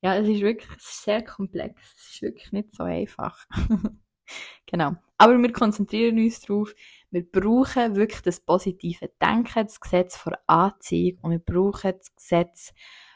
Ja, 0.01 0.17
es 0.17 0.27
ist 0.27 0.41
wirklich 0.41 0.69
sehr 0.79 1.23
komplex. 1.23 1.81
Es 1.95 2.15
ist 2.15 2.21
wirklich 2.23 2.51
nicht 2.51 2.73
so 2.73 2.83
einfach. 2.83 3.47
genau. 4.65 4.97
Aber 5.17 5.37
wir 5.37 5.53
konzentrieren 5.53 6.19
uns 6.19 6.41
darauf, 6.41 6.73
wir 7.13 7.29
brauchen 7.29 7.95
wirklich 7.95 8.23
das 8.23 8.39
positive 8.39 9.11
Denken, 9.21 9.67
das 9.67 9.79
Gesetz 9.79 10.17
vor 10.17 10.33
Anziehung 10.47 11.19
und 11.21 11.31
wir 11.31 11.39
brauchen 11.39 11.93
das 11.95 12.15
Gesetz 12.15 12.73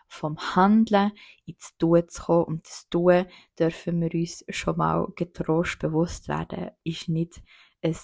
vom 0.08 0.38
Handeln 0.38 1.14
ins 1.46 1.76
Tun 1.80 2.08
zu 2.08 2.22
kommen. 2.22 2.46
Und 2.46 2.68
das 2.68 2.88
Tun 2.90 3.26
dürfen 3.58 4.02
wir 4.02 4.14
uns 4.14 4.46
schon 4.50 4.78
mal 4.78 5.08
getrost 5.16 5.80
bewusst 5.80 6.28
werden, 6.28 6.70
ist 6.84 7.10
nicht 7.10 7.42
ein, 7.82 7.96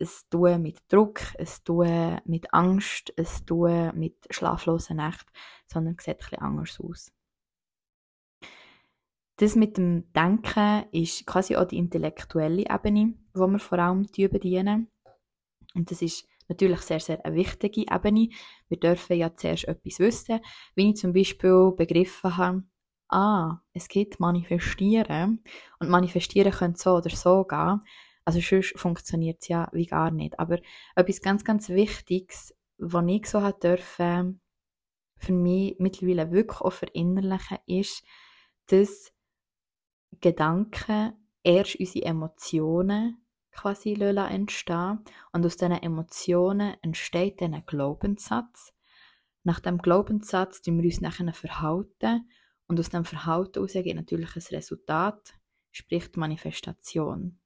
ein 0.00 0.08
Tun 0.30 0.62
mit 0.62 0.80
Druck, 0.88 1.20
ein 1.38 1.48
Tun 1.64 2.20
mit 2.24 2.52
Angst, 2.52 3.14
ein 3.16 3.46
Tun 3.46 3.92
mit 3.94 4.16
schlaflosen 4.30 4.96
Nächten, 4.96 5.30
sondern 5.68 5.96
sieht 6.00 6.18
bisschen 6.18 6.40
anders 6.40 6.80
aus. 6.80 7.12
Das 9.36 9.54
mit 9.54 9.76
dem 9.76 10.12
Denken 10.12 10.86
ist 10.90 11.24
quasi 11.24 11.54
auch 11.54 11.66
die 11.66 11.78
intellektuelle 11.78 12.64
Ebene, 12.68 13.14
wo 13.32 13.46
wir 13.46 13.60
vor 13.60 13.78
allem 13.78 14.08
bedienen. 14.12 14.90
Und 15.76 15.90
das 15.90 16.02
ist 16.02 16.26
natürlich 16.48 16.80
sehr, 16.80 17.00
sehr 17.00 17.24
eine 17.24 17.36
wichtige 17.36 17.82
Ebene. 17.82 18.30
Wir 18.68 18.80
dürfen 18.80 19.16
ja 19.16 19.34
zuerst 19.36 19.68
etwas 19.68 19.98
wissen, 19.98 20.40
wie 20.74 20.90
ich 20.90 20.96
zum 20.96 21.12
Beispiel 21.12 21.72
begriffen 21.76 22.36
habe, 22.36 22.64
ah, 23.08 23.58
es 23.72 23.88
geht 23.88 24.18
Manifestieren 24.18 25.44
und 25.78 25.88
Manifestieren 25.88 26.52
könnte 26.52 26.80
so 26.80 26.96
oder 26.96 27.10
so 27.10 27.44
gehen. 27.44 27.82
Also 28.24 28.40
sonst 28.40 28.78
funktioniert 28.78 29.38
es 29.42 29.48
ja 29.48 29.68
wie 29.72 29.86
gar 29.86 30.10
nicht. 30.10 30.38
Aber 30.40 30.58
etwas 30.96 31.20
ganz, 31.20 31.44
ganz 31.44 31.68
Wichtiges, 31.68 32.54
was 32.78 33.04
ich 33.06 33.26
so 33.26 33.42
hat 33.42 33.62
dürfen, 33.62 34.40
für 35.18 35.32
mich 35.32 35.76
mittlerweile 35.78 36.32
wirklich 36.32 36.60
auch 36.60 36.72
verinnerlichen, 36.72 37.58
ist, 37.66 38.02
dass 38.66 39.12
Gedanken 40.20 41.12
erst 41.44 41.76
unsere 41.76 42.06
Emotionen 42.06 43.25
quasi 43.56 43.94
entstehen 43.94 45.00
und 45.32 45.46
aus 45.46 45.56
diesen 45.56 45.72
Emotionen 45.72 46.76
entsteht 46.82 47.40
dann 47.40 47.54
ein 47.54 47.64
Glaubenssatz. 47.66 48.72
Nach 49.44 49.60
dem 49.60 49.78
Glaubenssatz 49.78 50.62
tun 50.62 50.82
wir 50.82 50.84
uns 50.84 51.00
nachher 51.00 51.32
verhalten 51.32 52.28
und 52.68 52.78
aus 52.78 52.90
dem 52.90 53.04
Verhalten 53.04 53.54
heraus 53.54 53.72
geht 53.72 53.96
natürlich 53.96 54.36
ein 54.36 54.42
Resultat, 54.56 55.34
sprich 55.70 56.10
die 56.10 56.18
Manifestation. 56.18 57.38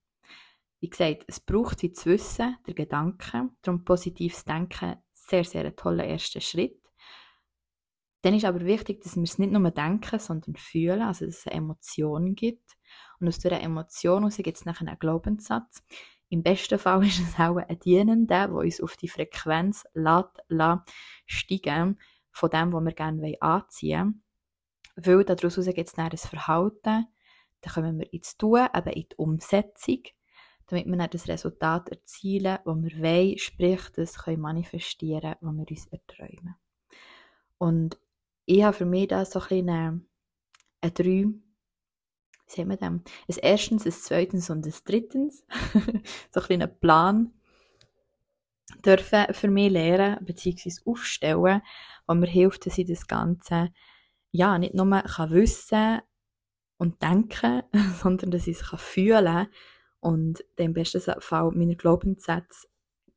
Wie 0.80 0.88
gesagt, 0.88 1.24
es 1.28 1.40
braucht 1.40 1.82
wie 1.82 1.92
zu 1.92 2.10
wissen, 2.10 2.56
der 2.66 2.74
Gedanke, 2.74 3.50
darum 3.62 3.84
positives 3.84 4.44
Denken 4.44 4.96
sehr, 5.12 5.44
sehr 5.44 5.66
ein 5.66 5.76
toller 5.76 6.04
erster 6.04 6.40
Schritt. 6.40 6.80
Dann 8.22 8.34
ist 8.34 8.44
aber 8.44 8.64
wichtig, 8.64 9.02
dass 9.02 9.16
wir 9.16 9.22
es 9.22 9.38
nicht 9.38 9.52
nur 9.52 9.70
denken, 9.70 10.18
sondern 10.18 10.56
fühlen, 10.56 11.02
also 11.02 11.26
dass 11.26 11.38
es 11.38 11.46
eine 11.46 11.56
Emotion 11.56 12.34
gibt. 12.34 12.76
Und 13.18 13.28
aus 13.28 13.38
dieser 13.38 13.60
Emotion 13.60 14.22
heraus 14.22 14.36
gibt 14.36 14.56
es 14.56 14.64
nachher 14.64 14.88
einen 14.88 14.98
Glaubenssatz. 14.98 15.82
Im 16.28 16.42
besten 16.42 16.78
Fall 16.78 17.04
ist 17.06 17.20
es 17.20 17.38
auch 17.38 17.56
ein 17.56 17.78
Dienender, 17.80 18.48
der 18.48 18.54
uns 18.54 18.80
auf 18.80 18.96
die 18.96 19.08
Frequenz 19.08 19.84
lässt, 19.94 20.42
lässt 20.48 20.82
steigen 21.26 21.98
von 22.30 22.50
dem, 22.50 22.72
was 22.72 22.84
wir 22.84 22.92
gerne 22.92 23.36
anziehen 23.40 24.22
wollen. 24.96 25.18
Weil 25.18 25.24
daraus 25.24 25.56
gibt 25.56 25.78
es 25.78 25.92
dann 25.92 26.10
ein 26.10 26.16
Verhalten, 26.16 27.06
dann 27.60 27.72
kommen 27.74 27.98
wir 27.98 28.12
ins 28.12 28.36
Tun, 28.36 28.66
eben 28.74 28.90
in 28.90 29.06
die 29.08 29.16
Umsetzung, 29.16 30.02
damit 30.66 30.86
wir 30.86 30.96
dann 30.96 31.10
das 31.10 31.28
Resultat 31.28 31.88
erzielen, 31.88 32.58
das 32.64 32.76
wir 32.76 33.02
wollen, 33.02 33.38
sprich, 33.38 33.80
das 33.96 34.18
können 34.18 34.40
manifestieren, 34.40 35.34
was 35.40 35.54
wir 35.54 35.66
uns 35.68 35.86
erträumen. 35.86 36.54
Und 37.58 37.98
ich 38.46 38.62
habe 38.62 38.76
für 38.76 38.86
mich 38.86 39.08
da 39.08 39.24
so 39.24 39.40
ein 39.40 39.48
bisschen 39.48 39.68
eine, 39.68 40.00
eine 40.80 40.94
sehen 42.50 42.68
wir 42.68 42.76
das? 42.76 42.88
Ein 42.88 43.02
erstens, 43.42 43.86
ein 43.86 43.92
zweitens 43.92 44.50
und 44.50 44.66
ein 44.66 44.74
drittens. 44.84 45.44
so 46.30 46.40
ein 46.40 46.46
kleiner 46.46 46.66
Plan 46.66 47.32
dürfen 48.84 49.32
für 49.32 49.48
mich 49.48 49.70
lernen 49.70 50.24
bzw. 50.24 50.72
aufstellen, 50.84 51.62
was 52.06 52.16
mir 52.16 52.26
hilft, 52.26 52.66
dass 52.66 52.78
ich 52.78 52.86
das 52.86 53.06
Ganze 53.06 53.72
ja, 54.32 54.58
nicht 54.58 54.74
nur 54.74 55.02
kann 55.02 55.30
wissen 55.30 56.00
und 56.76 57.02
denken, 57.02 57.62
sondern 58.00 58.30
dass 58.30 58.46
ich 58.46 58.60
es 58.60 58.80
fühlen 58.80 59.24
kann 59.24 59.48
und 60.00 60.44
im 60.56 60.72
besten 60.72 61.00
Fall 61.20 61.50
meine 61.52 61.76
Glaubenssätze 61.76 62.68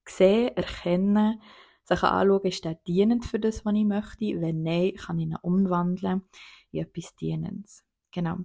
sehen, 0.05 0.55
erkennen, 0.55 1.41
sich 1.85 2.03
anschauen, 2.03 2.41
ist 2.43 2.65
der 2.65 2.75
dienend 2.75 3.25
für 3.25 3.39
das, 3.39 3.65
was 3.65 3.73
ich 3.73 3.85
möchte? 3.85 4.41
Wenn 4.41 4.63
nein, 4.63 4.93
kann 4.95 5.19
ich 5.19 5.27
ihn 5.27 5.35
umwandeln 5.41 6.23
in 6.71 6.81
etwas 6.81 7.15
Dienendes. 7.15 7.83
Genau. 8.11 8.37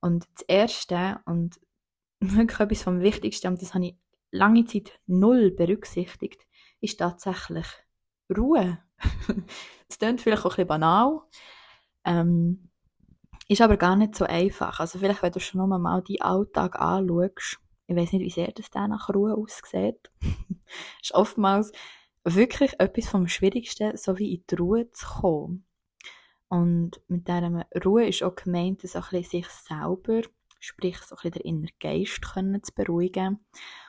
Und 0.00 0.26
das 0.34 0.42
Erste 0.48 1.20
und 1.24 1.58
wirklich 2.20 2.60
etwas 2.60 2.82
vom 2.82 3.00
Wichtigsten, 3.00 3.48
und 3.48 3.62
das 3.62 3.74
habe 3.74 3.86
ich 3.86 3.96
lange 4.30 4.64
Zeit 4.64 5.00
null 5.06 5.50
berücksichtigt, 5.50 6.46
ist 6.80 6.98
tatsächlich 6.98 7.66
Ruhe. 8.36 8.78
das 9.88 9.98
klingt 9.98 10.20
vielleicht 10.20 10.44
auch 10.44 10.50
ein 10.50 10.56
bisschen 10.56 10.68
banal, 10.68 11.20
ähm, 12.04 12.70
ist 13.48 13.62
aber 13.62 13.76
gar 13.76 13.96
nicht 13.96 14.14
so 14.14 14.24
einfach. 14.24 14.80
Also 14.80 14.98
vielleicht, 14.98 15.22
wenn 15.22 15.32
du 15.32 15.40
schon 15.40 15.68
mal 15.68 16.02
deinen 16.02 16.20
Alltag 16.20 16.78
anschaust, 16.78 17.58
ich 17.86 17.96
weiß 17.96 18.12
nicht, 18.12 18.22
wie 18.22 18.30
sehr 18.30 18.52
das 18.52 18.70
dann 18.70 18.90
nach 18.90 19.08
Ruhe 19.08 19.34
aussieht, 19.34 20.10
ist 21.02 21.14
oftmals 21.14 21.72
wirklich 22.24 22.78
etwas 22.78 23.08
vom 23.08 23.26
Schwierigsten, 23.28 23.96
so 23.96 24.18
wie 24.18 24.34
in 24.34 24.44
die 24.50 24.54
Ruhe 24.56 24.90
zu 24.92 25.06
kommen. 25.06 25.64
Und 26.48 27.00
mit 27.08 27.28
dieser 27.28 27.66
Ruhe 27.84 28.06
ist 28.06 28.22
auch 28.22 28.34
gemeint, 28.34 28.80
bisschen 28.80 29.22
sich 29.22 29.46
selber, 29.48 30.22
sprich 30.60 30.98
so 30.98 31.14
ein 31.14 31.22
bisschen 31.22 31.30
den 31.32 31.42
inneren 31.42 31.76
Geist 31.78 32.22
können 32.22 32.62
zu 32.62 32.74
beruhigen. 32.74 33.40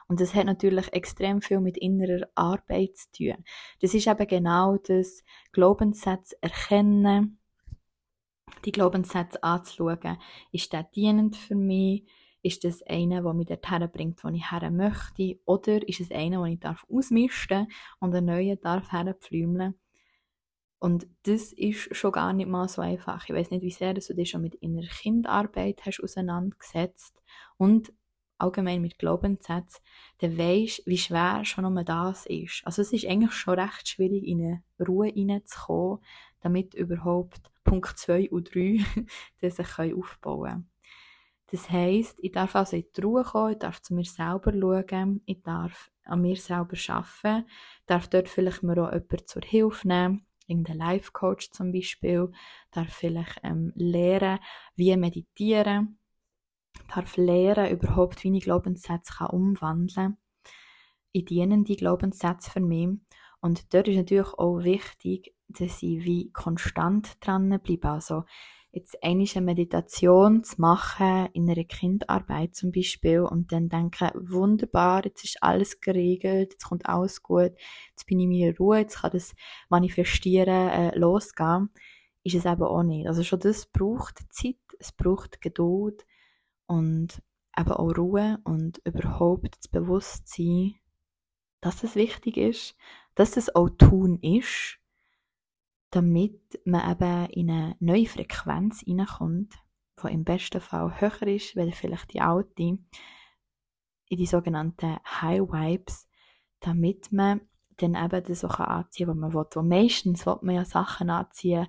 Und 0.07 0.19
das 0.19 0.35
hat 0.35 0.45
natürlich 0.45 0.91
extrem 0.91 1.41
viel 1.41 1.61
mit 1.61 1.77
innerer 1.77 2.27
Arbeit 2.35 2.97
zu 2.97 3.11
tun. 3.11 3.45
Das 3.81 3.93
ist 3.93 4.07
eben 4.07 4.27
genau 4.27 4.77
das 4.77 5.23
Glaubenssätze 5.51 6.35
erkennen, 6.41 7.39
die 8.65 8.71
Glaubenssätze 8.71 9.41
anzuschauen. 9.43 10.17
Ist 10.51 10.73
der 10.73 10.83
dienend 10.83 11.35
für 11.35 11.55
mich? 11.55 12.05
Ist 12.41 12.63
das 12.63 12.81
einer, 12.83 13.21
der 13.21 13.33
mich 13.33 13.47
dorthin 13.47 13.89
bringt, 13.91 14.23
wo 14.23 14.29
ich 14.29 14.51
her 14.51 14.71
möchte? 14.71 15.39
Oder 15.45 15.87
ist 15.87 15.99
es 15.99 16.11
einer, 16.11 16.43
den 16.43 16.53
ich 16.53 16.59
darf 16.59 16.85
ausmisten 16.89 17.67
und 17.99 18.15
einen 18.15 18.25
neuen 18.27 18.59
darf 18.61 18.91
herpflümeln? 18.91 19.75
Und 20.79 21.07
das 21.23 21.51
ist 21.51 21.93
schon 21.95 22.13
gar 22.13 22.31
nicht 22.31 22.47
mal 22.47 22.69
so 22.69 22.81
einfach. 22.81 23.27
Ich 23.27 23.35
weiß 23.35 23.51
nicht, 23.51 23.63
wie 23.63 23.71
sehr 23.71 23.93
du 23.93 24.01
dich 24.15 24.29
schon 24.29 24.41
mit 24.41 24.55
innerer 24.55 24.87
Kindarbeit 24.87 25.85
hast 25.85 26.01
auseinandergesetzt 26.01 27.21
und 27.57 27.91
allgemein 28.37 28.81
mit 28.81 28.97
Glaubenssätzen, 28.97 29.83
dann 30.19 30.37
weisst 30.37 30.85
wie 30.85 30.97
schwer 30.97 31.43
schon 31.43 31.71
nur 31.71 31.83
das 31.83 32.25
ist. 32.25 32.61
Also 32.63 32.81
es 32.81 32.93
ist 32.93 33.05
eigentlich 33.05 33.33
schon 33.33 33.59
recht 33.59 33.87
schwierig, 33.89 34.25
in 34.25 34.41
eine 34.41 34.63
Ruhe 34.87 35.09
hineinzukommen, 35.09 35.99
damit 36.39 36.73
überhaupt 36.73 37.51
Punkt 37.65 37.97
2 37.99 38.29
und 38.31 38.55
3 38.55 38.79
sich 39.49 39.79
aufbauen 39.79 40.49
können. 40.49 40.69
Das 41.51 41.69
heisst, 41.69 42.19
ich 42.21 42.31
darf 42.31 42.55
also 42.55 42.77
in 42.77 42.85
die 42.95 43.01
Ruhe 43.01 43.23
kommen, 43.23 43.53
ich 43.53 43.59
darf 43.59 43.81
zu 43.81 43.93
mir 43.93 44.05
selber 44.05 44.53
schauen, 44.53 45.21
ich 45.25 45.41
darf 45.41 45.91
an 46.05 46.21
mir 46.21 46.35
selber 46.35 46.77
arbeiten, 46.87 47.45
darf 47.87 48.07
dort 48.07 48.29
vielleicht 48.29 48.63
mir 48.63 48.73
auch 48.83 48.93
jemanden 48.93 49.25
zur 49.27 49.41
Hilfe 49.43 49.87
nehmen, 49.87 50.25
irgendein 50.49 50.77
Life-Coach 50.77 51.51
zum 51.51 51.71
Beispiel, 51.71 52.31
darf 52.71 52.93
vielleicht 52.93 53.39
ähm, 53.43 53.71
lernen, 53.75 54.39
wie 54.75 54.95
meditieren, 54.97 55.99
darf 56.93 57.15
lernen, 57.17 57.71
überhaupt, 57.71 58.23
wie 58.23 58.35
ich 58.35 58.43
Glaubenssätze 58.43 59.13
kann 59.13 59.27
umwandeln 59.27 59.95
kann 59.95 60.17
in 61.11 61.25
dienende 61.25 61.75
Glaubenssätze 61.75 62.51
für 62.51 62.59
mich. 62.59 62.89
Und 63.41 63.73
dort 63.73 63.87
ist 63.87 63.95
natürlich 63.95 64.33
auch 64.33 64.59
wichtig, 64.63 65.33
dass 65.47 65.81
ich 65.81 66.03
wie 66.03 66.31
konstant 66.31 67.17
dran 67.25 67.59
bleibe. 67.63 67.89
Also 67.89 68.25
jetzt 68.71 69.03
eine 69.03 69.25
Meditation 69.41 70.43
zu 70.43 70.61
machen, 70.61 71.27
in 71.33 71.49
einer 71.49 71.63
Kindarbeit 71.63 72.55
zum 72.55 72.71
Beispiel, 72.71 73.21
und 73.21 73.51
dann 73.51 73.69
denken, 73.69 74.11
wunderbar, 74.15 75.05
jetzt 75.05 75.23
ist 75.23 75.41
alles 75.41 75.81
geregelt, 75.81 76.53
jetzt 76.53 76.65
kommt 76.65 76.85
alles 76.85 77.23
gut, 77.23 77.51
jetzt 77.89 78.05
bin 78.05 78.19
ich 78.19 78.25
in 78.25 78.31
meiner 78.31 78.57
Ruhe, 78.57 78.79
jetzt 78.79 79.01
kann 79.01 79.11
das 79.11 79.33
Manifestieren 79.69 80.69
äh, 80.69 80.97
losgehen, 80.97 81.69
ist 82.23 82.35
es 82.35 82.45
eben 82.45 82.63
auch 82.63 82.83
nicht. 82.83 83.07
Also 83.07 83.23
schon 83.23 83.39
das 83.39 83.65
braucht 83.65 84.19
Zeit, 84.29 84.57
es 84.79 84.91
braucht 84.91 85.41
Geduld 85.41 86.05
und 86.67 87.21
eben 87.57 87.71
auch 87.71 87.97
Ruhe 87.97 88.39
und 88.43 88.79
überhaupt 88.85 89.57
das 89.57 89.67
Bewusstsein, 89.67 90.75
dass 91.61 91.83
es 91.83 91.95
wichtig 91.95 92.37
ist, 92.37 92.75
dass 93.15 93.35
es 93.35 93.53
auch 93.53 93.69
tun 93.69 94.19
ist, 94.21 94.78
damit 95.91 96.59
man 96.65 96.91
eben 96.91 97.25
in 97.31 97.49
eine 97.49 97.75
neue 97.79 98.05
Frequenz 98.05 98.81
hineinkommt, 98.81 99.53
die 100.01 100.13
im 100.13 100.23
besten 100.23 100.61
Fall 100.61 100.99
höher 101.01 101.27
ist, 101.27 101.55
weil 101.55 101.71
vielleicht 101.71 102.13
die 102.13 102.21
alte, 102.21 102.77
in 104.11 104.17
die 104.17 104.25
sogenannten 104.25 104.97
High 105.05 105.41
Vibes, 105.41 106.07
damit 106.59 107.11
man 107.11 107.41
dann 107.77 107.95
eben 107.95 108.23
das 108.23 108.43
auch 108.43 108.59
anziehen 108.59 109.07
kann, 109.07 109.21
was 109.21 109.33
man 109.33 109.33
will. 109.33 109.49
Wo 109.53 109.61
meistens 109.61 110.25
will 110.25 110.39
man 110.41 110.55
ja 110.55 110.65
Sachen 110.65 111.09
anziehen, 111.09 111.67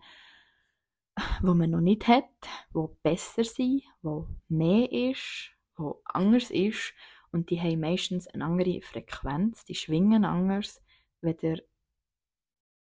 wo 1.42 1.54
man 1.54 1.70
noch 1.70 1.80
nicht 1.80 2.08
hat, 2.08 2.24
wo 2.72 2.98
besser 3.02 3.44
sind, 3.44 3.82
wo 4.02 4.28
mehr 4.48 4.90
ist, 4.90 5.50
wo 5.76 6.02
anders 6.04 6.50
ist 6.50 6.94
und 7.32 7.50
die 7.50 7.60
haben 7.60 7.80
meistens 7.80 8.26
eine 8.26 8.44
andere 8.44 8.80
Frequenz, 8.82 9.64
die 9.64 9.74
schwingen 9.74 10.24
anders, 10.24 10.82
weder 11.20 11.58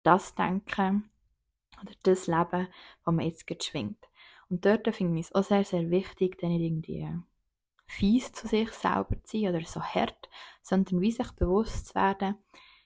das 0.03 0.35
Denken 0.35 1.09
oder 1.83 1.93
das 2.03 2.27
Leben, 2.27 2.67
das 3.05 3.13
man 3.13 3.25
jetzt 3.25 3.47
gerade 3.47 3.63
schwingt. 3.63 4.09
Und 4.49 4.65
dort 4.65 4.93
finde 4.95 5.19
ich 5.19 5.27
es 5.27 5.35
auch 5.35 5.43
sehr, 5.43 5.63
sehr 5.63 5.89
wichtig, 5.89 6.37
dann 6.39 6.51
nicht 6.51 6.61
irgendwie 6.61 7.07
fies 7.87 8.31
zu 8.31 8.47
sich 8.47 8.71
selber 8.71 9.21
zu 9.23 9.37
sein 9.37 9.55
oder 9.55 9.65
so 9.65 9.81
hart, 9.81 10.29
sondern 10.61 11.01
wie 11.01 11.11
sich 11.11 11.31
bewusst 11.33 11.87
zu 11.87 11.95
werden, 11.95 12.35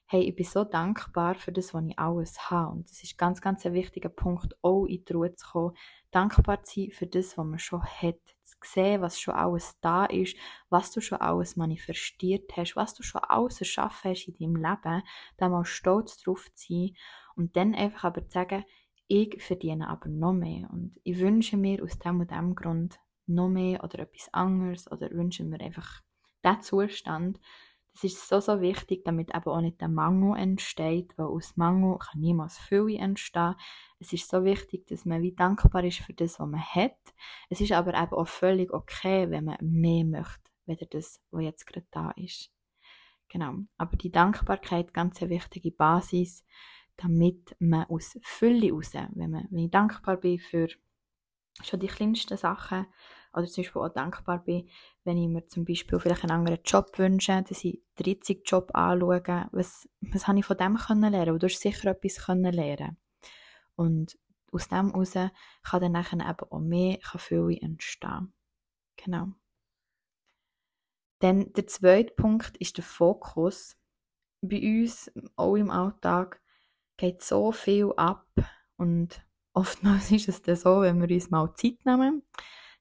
hey, 0.10 0.22
ich 0.22 0.36
bin 0.36 0.46
so 0.46 0.64
dankbar 0.64 1.36
für 1.36 1.52
das, 1.52 1.74
was 1.74 1.84
ich 1.86 2.00
alles 2.00 2.50
habe. 2.50 2.72
Und 2.72 2.90
das 2.90 3.04
ist 3.04 3.18
ganz, 3.18 3.42
ganz 3.42 3.66
ein 3.66 3.74
wichtiger 3.74 4.10
Punkt, 4.10 4.56
auch 4.62 4.86
in 4.86 5.04
die 5.04 5.14
Ruhe 5.14 5.36
zu 5.36 5.46
kommen. 5.48 5.78
Dankbar 6.12 6.64
zu 6.64 6.82
sein 6.82 6.92
für 6.92 7.08
das, 7.08 7.38
was 7.38 7.46
man 7.46 7.60
schon 7.60 7.84
hat. 7.84 8.20
Zu 8.44 8.56
sehen, 8.64 9.02
was 9.02 9.20
schon 9.20 9.34
alles 9.34 9.78
da 9.82 10.06
ist, 10.06 10.38
was 10.70 10.92
du 10.92 11.02
schon 11.02 11.20
alles 11.20 11.58
manifestiert 11.58 12.56
hast, 12.56 12.78
was 12.78 12.94
du 12.94 13.04
schon 13.04 13.22
alles 13.22 13.60
erschaffen 13.60 14.12
hast 14.12 14.28
in 14.30 14.38
deinem 14.38 14.56
Leben, 14.56 15.04
da 15.36 15.50
mal 15.50 15.66
stolz 15.66 16.18
drauf 16.24 16.48
zu 16.56 16.74
sein 16.74 16.96
und 17.36 17.58
dann 17.58 17.76
einfach 17.76 18.06
aber 18.06 18.24
zu 18.24 18.32
sagen, 18.32 18.64
ich 19.08 19.42
verdiene 19.42 19.90
aber 19.90 20.10
noch 20.10 20.34
mehr 20.34 20.70
und 20.72 21.00
ich 21.04 21.20
wünsche 21.20 21.58
mir 21.58 21.84
aus 21.84 21.98
dem 22.00 22.20
und 22.20 22.32
dem 22.32 22.56
Grund 22.56 23.00
noch 23.26 23.50
mehr 23.50 23.84
oder 23.84 24.00
etwas 24.00 24.34
anderes 24.34 24.92
oder 24.92 25.10
wünsche 25.12 25.44
mir 25.44 25.60
einfach 25.60 26.02
diesen 26.44 26.62
Zustand, 26.62 27.40
das 27.94 28.04
ist 28.04 28.30
so, 28.30 28.40
so 28.40 28.62
wichtig, 28.62 29.04
damit 29.06 29.34
eben 29.34 29.50
auch 29.50 29.60
nicht 29.60 29.82
der 29.82 29.88
Mangel 29.88 30.38
entsteht, 30.38 31.18
weil 31.18 31.26
aus 31.26 31.58
Mangel 31.58 31.98
kann 31.98 32.22
niemals 32.22 32.60
Fülle 32.60 33.00
entstehen. 33.00 33.56
Es 33.98 34.14
ist 34.14 34.30
so 34.30 34.44
wichtig, 34.44 34.86
dass 34.86 35.06
man 35.06 35.24
wie 35.24 35.34
dankbar 35.34 35.84
ist 35.84 36.02
für 36.02 36.14
das, 36.14 36.40
was 36.40 36.48
man 36.48 36.62
hat. 36.62 37.00
Es 37.50 37.60
ist 37.60 37.72
aber 37.72 37.96
eben 38.00 38.14
auch 38.14 38.28
völlig 38.28 38.72
okay, 38.72 39.32
wenn 39.32 39.46
man 39.46 39.58
mehr 39.62 40.06
möchte, 40.06 40.52
weder 40.68 40.86
das, 40.86 41.20
was 41.32 41.44
jetzt 41.44 41.66
gerade 41.66 41.88
da 41.90 42.12
ist. 42.12 42.52
Genau. 43.30 43.56
Aber 43.78 43.98
die 43.98 44.12
Dankbarkeit, 44.12 44.94
ganz 44.94 45.20
eine 45.20 45.32
wichtige 45.32 45.72
Basis, 45.72 46.46
damit 46.98 47.56
man 47.60 47.86
aus 47.86 48.18
Fülle 48.24 48.72
raus, 48.72 48.94
wenn, 48.94 49.32
man, 49.32 49.48
wenn 49.50 49.66
ich 49.66 49.72
dankbar 49.72 50.18
bin 50.18 50.40
für 50.40 50.68
schon 51.64 51.80
die 51.80 51.88
kleinsten 51.88 52.38
Sachen, 52.38 52.86
oder 53.34 53.46
zum 53.46 53.64
Beispiel 53.64 53.82
auch 53.82 53.90
dankbar 53.94 54.44
bin, 54.44 54.68
wenn 55.04 55.18
ich 55.18 55.28
mir 55.28 55.46
zum 55.48 55.64
Beispiel 55.64 56.00
vielleicht 56.00 56.24
einen 56.24 56.32
anderen 56.32 56.60
Job 56.66 56.98
wünsche, 56.98 57.44
dass 57.48 57.64
ich 57.64 57.82
den 58.00 58.16
30 58.20 58.42
Job 58.46 58.72
anschaue, 58.74 59.50
was, 59.52 59.88
was 60.02 60.28
habe 60.28 60.40
ich 60.40 60.46
von 60.46 60.58
dem 60.58 60.76
können 60.76 61.12
lernen? 61.12 61.38
Du 61.38 61.46
hast 61.48 61.60
sicher 61.60 61.92
etwas 61.92 62.26
können 62.26 62.52
lernen. 62.52 62.98
Und 63.76 64.18
aus 64.52 64.68
dem 64.70 64.92
heraus 64.92 65.14
kann 65.14 65.82
dann 65.82 65.92
nachher 65.92 66.18
eben 66.18 66.52
auch 66.52 66.60
mehr 66.60 66.98
Fülle 67.02 67.60
entstehen. 67.62 68.34
Genau. 68.96 69.28
Dann 71.20 71.54
der 71.54 71.68
zweite 71.68 72.14
Punkt 72.14 72.58
ist 72.58 72.78
der 72.78 72.84
Fokus. 72.84 73.78
Bei 74.42 74.60
uns, 74.60 75.12
auch 75.36 75.56
im 75.56 75.72
Alltag, 75.72 76.42
geht 76.98 77.22
so 77.22 77.52
viel 77.52 77.94
ab 77.96 78.28
und 78.76 79.22
oftmals 79.54 80.12
ist 80.12 80.30
es 80.30 80.42
dann 80.42 80.56
so, 80.56 80.82
wenn 80.82 81.02
wir 81.02 81.14
uns 81.14 81.30
mal 81.30 81.54
Zeit 81.56 81.86
nehmen, 81.86 82.24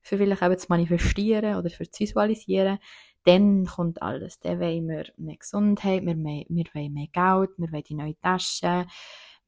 für 0.03 0.19
vielleicht 0.19 0.43
eben 0.43 0.59
zu 0.59 0.67
manifestieren 0.69 1.57
oder 1.57 1.71
für 1.71 1.91
zu 1.91 2.01
visualisieren, 2.01 2.79
dann 3.25 3.67
kommt 3.67 4.03
alles. 4.03 4.39
Dann 4.39 4.61
wollen 4.61 4.89
wir 4.89 5.07
mehr 5.17 5.37
Gesundheit, 5.37 6.07
wir, 6.07 6.15
mehr, 6.15 6.45
wir 6.49 6.65
wollen 6.73 6.93
mehr 6.93 7.09
Geld, 7.09 7.51
wir 7.59 7.73
wollen 7.73 7.83
die 7.83 7.95
neue 7.95 8.19
Tasche, 8.21 8.87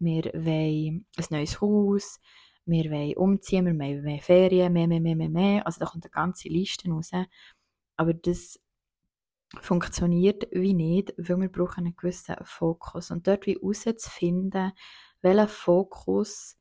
wir 0.00 0.24
wollen 0.34 1.06
ein 1.16 1.24
neues 1.30 1.60
Haus, 1.60 2.20
wir 2.66 2.90
wollen 2.90 3.16
umziehen, 3.16 3.66
wir 3.66 3.78
wollen 3.78 4.02
mehr 4.02 4.20
Ferien, 4.20 4.72
mehr, 4.72 4.88
mehr, 4.88 5.00
mehr, 5.00 5.16
mehr, 5.16 5.28
mehr. 5.28 5.66
Also 5.66 5.80
da 5.80 5.86
kommt 5.86 6.04
eine 6.04 6.10
ganze 6.10 6.48
Liste 6.48 6.90
raus. 6.90 7.10
Aber 7.96 8.14
das 8.14 8.58
funktioniert 9.60 10.46
wie 10.50 10.74
nicht, 10.74 11.14
weil 11.16 11.40
wir 11.40 11.48
brauchen 11.48 11.84
einen 11.84 11.96
gewissen 11.96 12.36
Fokus. 12.44 13.10
Und 13.10 13.26
dort 13.26 13.46
wie 13.46 13.54
herauszufinden, 13.54 14.72
welcher 15.22 15.48
Fokus 15.48 16.56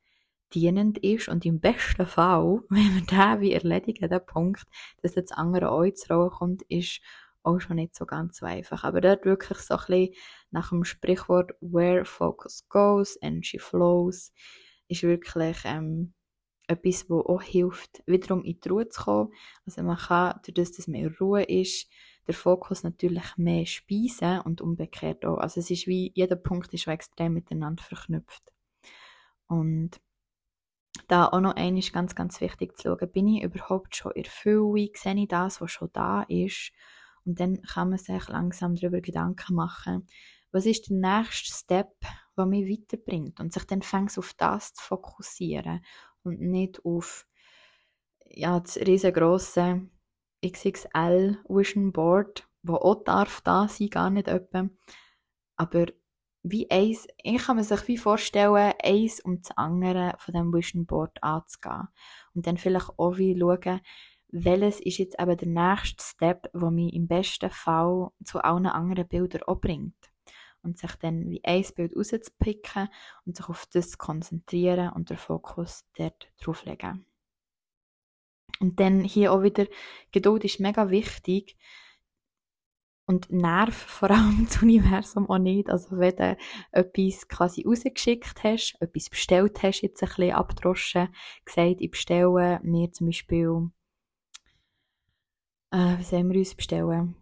dienend 0.54 0.98
ist 1.00 1.28
und 1.28 1.46
im 1.46 1.60
besten 1.60 2.08
Fall, 2.08 2.62
wenn 2.70 2.96
wir 2.96 3.02
den 3.02 3.42
wie 3.42 3.54
erledigen, 3.54 4.10
der 4.10 4.20
Punkt, 4.20 4.66
dass 5.02 5.14
das 5.14 5.32
andere 5.32 5.72
auch 5.72 5.84
ins 5.84 6.08
kommt, 6.08 6.64
ist 6.64 7.02
auch 7.44 7.60
schon 7.60 7.78
nicht 7.78 7.96
so 7.96 8.06
ganz 8.06 8.42
einfach. 8.44 8.84
Aber 8.84 9.02
dort 9.02 9.26
wirklich 9.26 9.60
so 9.60 9.76
ein 9.76 9.80
bisschen 9.88 10.14
nach 10.52 10.70
dem 10.70 10.84
Sprichwort 10.84 11.52
Where 11.62 12.06
Focus 12.06 12.68
Goes, 12.70 13.18
Energy 13.22 13.60
Flows, 13.60 14.34
ist 14.88 15.04
wirklich 15.04 15.58
ähm, 15.66 16.14
etwas, 16.68 17.10
wo 17.10 17.22
auch 17.22 17.42
hilft, 17.42 18.04
wiederum 18.06 18.44
in 18.44 18.60
die 18.60 18.70
Ruhe 18.70 18.90
zu 18.90 19.04
kommen. 19.04 19.34
Also 19.66 19.84
man 19.84 19.98
kann, 19.98 20.40
durch 20.44 20.54
das, 20.54 20.72
dass 20.72 20.88
mehr 20.88 21.12
Ruhe 21.20 21.44
ist, 21.44 21.90
der 22.28 22.36
Fokus 22.36 22.84
natürlich 22.84 23.38
mehr 23.38 23.66
speisen 23.66 24.42
und 24.42 24.62
umgekehrt 24.62 25.26
auch. 25.26 25.38
Also 25.38 25.60
es 25.60 25.72
ist 25.72 25.88
wie, 25.88 26.12
jeder 26.14 26.36
Punkt 26.36 26.74
ist 26.74 26.88
extrem 26.88 27.34
miteinander 27.34 27.84
verknüpft. 27.84 28.52
Und 29.48 30.02
da 31.08 31.28
auch 31.28 31.40
noch 31.40 31.56
eines 31.56 31.94
ganz, 31.94 32.16
ganz 32.16 32.42
wichtig 32.42 32.78
zu 32.78 32.90
schauen, 32.90 33.12
bin 33.12 33.28
ich 33.28 33.44
überhaupt 33.44 33.96
schon 33.96 34.12
in 34.14 34.26
Fülle, 34.26 34.90
sehe 34.94 35.16
ich 35.16 35.28
das, 35.28 35.62
was 35.62 35.72
schon 35.72 35.90
da 35.94 36.24
ist 36.24 36.72
und 37.26 37.40
dann 37.40 37.62
kann 37.62 37.90
man 37.90 38.00
sich 38.00 38.28
langsam 38.30 38.76
darüber 38.76 39.02
Gedanken 39.02 39.56
machen, 39.56 40.08
was 40.52 40.66
ist 40.66 40.90
der 40.90 40.98
nächste 40.98 41.54
Step, 41.54 41.94
der 42.38 42.46
mich 42.46 42.70
weiterbringt 42.70 43.40
und 43.40 43.54
sich 43.54 43.66
dann 43.66 43.82
fängt 43.82 44.18
auf 44.18 44.34
das 44.38 44.74
zu 44.74 44.84
fokussieren 44.84 45.82
und 46.24 46.42
nicht 46.42 46.84
auf 46.86 47.28
ja, 48.26 48.60
das 48.60 48.78
riesengroße 48.78 49.90
XXL 50.46 51.38
Vision 51.48 51.92
Board, 51.92 52.48
wo 52.64 52.76
auch 52.76 53.04
darf 53.04 53.42
da 53.42 53.68
sein, 53.68 53.90
gar 53.90 54.10
nicht 54.10 54.28
etwa, 54.28 54.70
aber 55.56 55.88
wie 56.44 56.70
eins, 56.72 57.08
ich 57.22 57.44
kann 57.44 57.58
man 57.58 57.66
sich 57.66 57.88
wie 57.88 57.98
vorstellen, 57.98 58.74
eins 58.82 59.20
um 59.20 59.42
das 59.42 59.52
andere 59.58 60.16
von 60.20 60.34
dem 60.34 60.54
Vision 60.54 60.86
Board 60.86 61.22
anzugehen. 61.22 61.88
Und 62.34 62.48
dann 62.48 62.58
vielleicht 62.58 62.90
auch 62.98 63.18
wie 63.18 63.38
schauen, 63.38 63.82
welches 64.30 64.80
ist 64.80 64.98
jetzt 64.98 65.20
eben 65.20 65.38
der 65.38 65.48
nächste 65.48 66.04
Step, 66.04 66.52
der 66.54 66.72
mich 66.72 66.94
im 66.94 67.08
besten 67.08 67.50
Fall 67.50 68.10
zu 68.24 68.40
allen 68.40 68.68
anderen 68.68 69.08
Bildern 69.08 69.44
auch 69.44 69.60
bringt. 69.60 69.96
Und 70.62 70.78
sich 70.78 70.96
dann 70.96 71.30
wie 71.30 71.44
ein 71.44 71.66
Bild 71.76 71.96
rauszupicken 71.96 72.90
und 73.26 73.38
sich 73.38 73.48
auf 73.48 73.66
das 73.72 73.92
zu 73.92 73.98
konzentrieren 73.98 74.92
und 74.94 75.10
den 75.10 75.18
Fokus 75.18 75.86
dort 75.98 76.30
drauf 76.42 76.66
legen. 76.66 77.06
Und 78.60 78.80
dann 78.80 79.02
hier 79.04 79.32
auch 79.32 79.44
wieder, 79.44 79.68
Geduld 80.12 80.44
ist 80.44 80.60
mega 80.60 80.90
wichtig, 80.90 81.58
und 83.08 83.32
Nerv 83.32 83.74
vor 83.88 84.12
allem 84.12 84.46
das 84.46 84.62
Universum 84.62 85.30
auch 85.30 85.40
nicht. 85.40 85.70
Also 85.70 85.98
wenn 85.98 86.16
du 86.16 86.38
etwas 86.72 87.28
quasi 87.28 87.64
rausgeschickt 87.66 88.44
hast, 88.44 88.76
etwas 88.80 89.10
bestellt 89.10 89.64
hast, 89.64 89.82
jetzt 89.82 90.04
ein 90.04 90.10
bisschen 90.10 90.34
abdroschen, 90.34 91.10
gesagt, 91.46 91.78
ich 91.80 91.92
bestelle 91.92 92.60
mir 92.64 92.92
zum 92.92 93.08
Beispiel, 93.08 93.72
äh, 95.72 95.98
was 95.98 96.10
sollen 96.10 96.30
wir 96.30 96.40
uns 96.40 96.54
bestellen? 96.54 97.16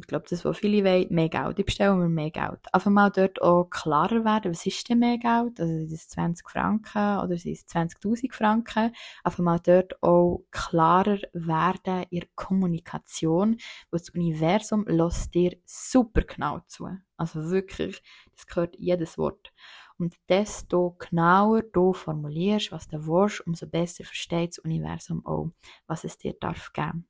Ich 0.00 0.06
glaube, 0.06 0.26
das, 0.28 0.44
was 0.44 0.58
viele 0.58 0.84
wollen, 0.84 1.06
mehr 1.10 1.30
Geld. 1.30 1.58
Ich 1.58 1.64
bestelle 1.64 1.94
mir 1.94 2.08
mehr 2.08 2.30
Geld. 2.30 2.60
Einfach 2.72 2.90
mal 2.90 3.08
dort 3.10 3.40
auch 3.40 3.64
klarer 3.70 4.24
werden, 4.24 4.52
was 4.52 4.66
ist 4.66 4.88
denn 4.90 4.98
mehr 4.98 5.16
Geld? 5.16 5.58
Also 5.58 5.72
sind 5.72 5.92
es 5.92 6.08
20 6.08 6.50
Franken 6.50 7.18
oder 7.20 7.38
sind 7.38 7.52
es 7.52 7.66
20'000 7.66 8.34
Franken? 8.34 8.94
Einfach 9.24 9.42
mal 9.42 9.58
dort 9.58 10.02
auch 10.02 10.44
klarer 10.50 11.18
werden 11.32 12.04
in 12.10 12.20
der 12.20 12.28
Kommunikation, 12.34 13.56
weil 13.90 14.00
das 14.00 14.10
Universum 14.10 14.84
lässt 14.86 15.34
dir 15.34 15.56
super 15.64 16.22
genau 16.22 16.60
zu. 16.66 16.88
Also 17.16 17.50
wirklich, 17.50 18.02
das 18.36 18.46
gehört 18.46 18.76
jedes 18.78 19.16
Wort. 19.16 19.52
Und 19.98 20.14
desto 20.28 20.96
genauer 20.98 21.62
du 21.62 21.92
formulierst, 21.94 22.70
was 22.72 22.88
du 22.88 23.06
willst, 23.06 23.46
umso 23.46 23.66
besser 23.66 24.04
versteht 24.04 24.50
das 24.52 24.58
Universum 24.58 25.24
auch, 25.24 25.50
was 25.86 26.04
es 26.04 26.18
dir 26.18 26.34
darf 26.38 26.72
geben. 26.72 27.09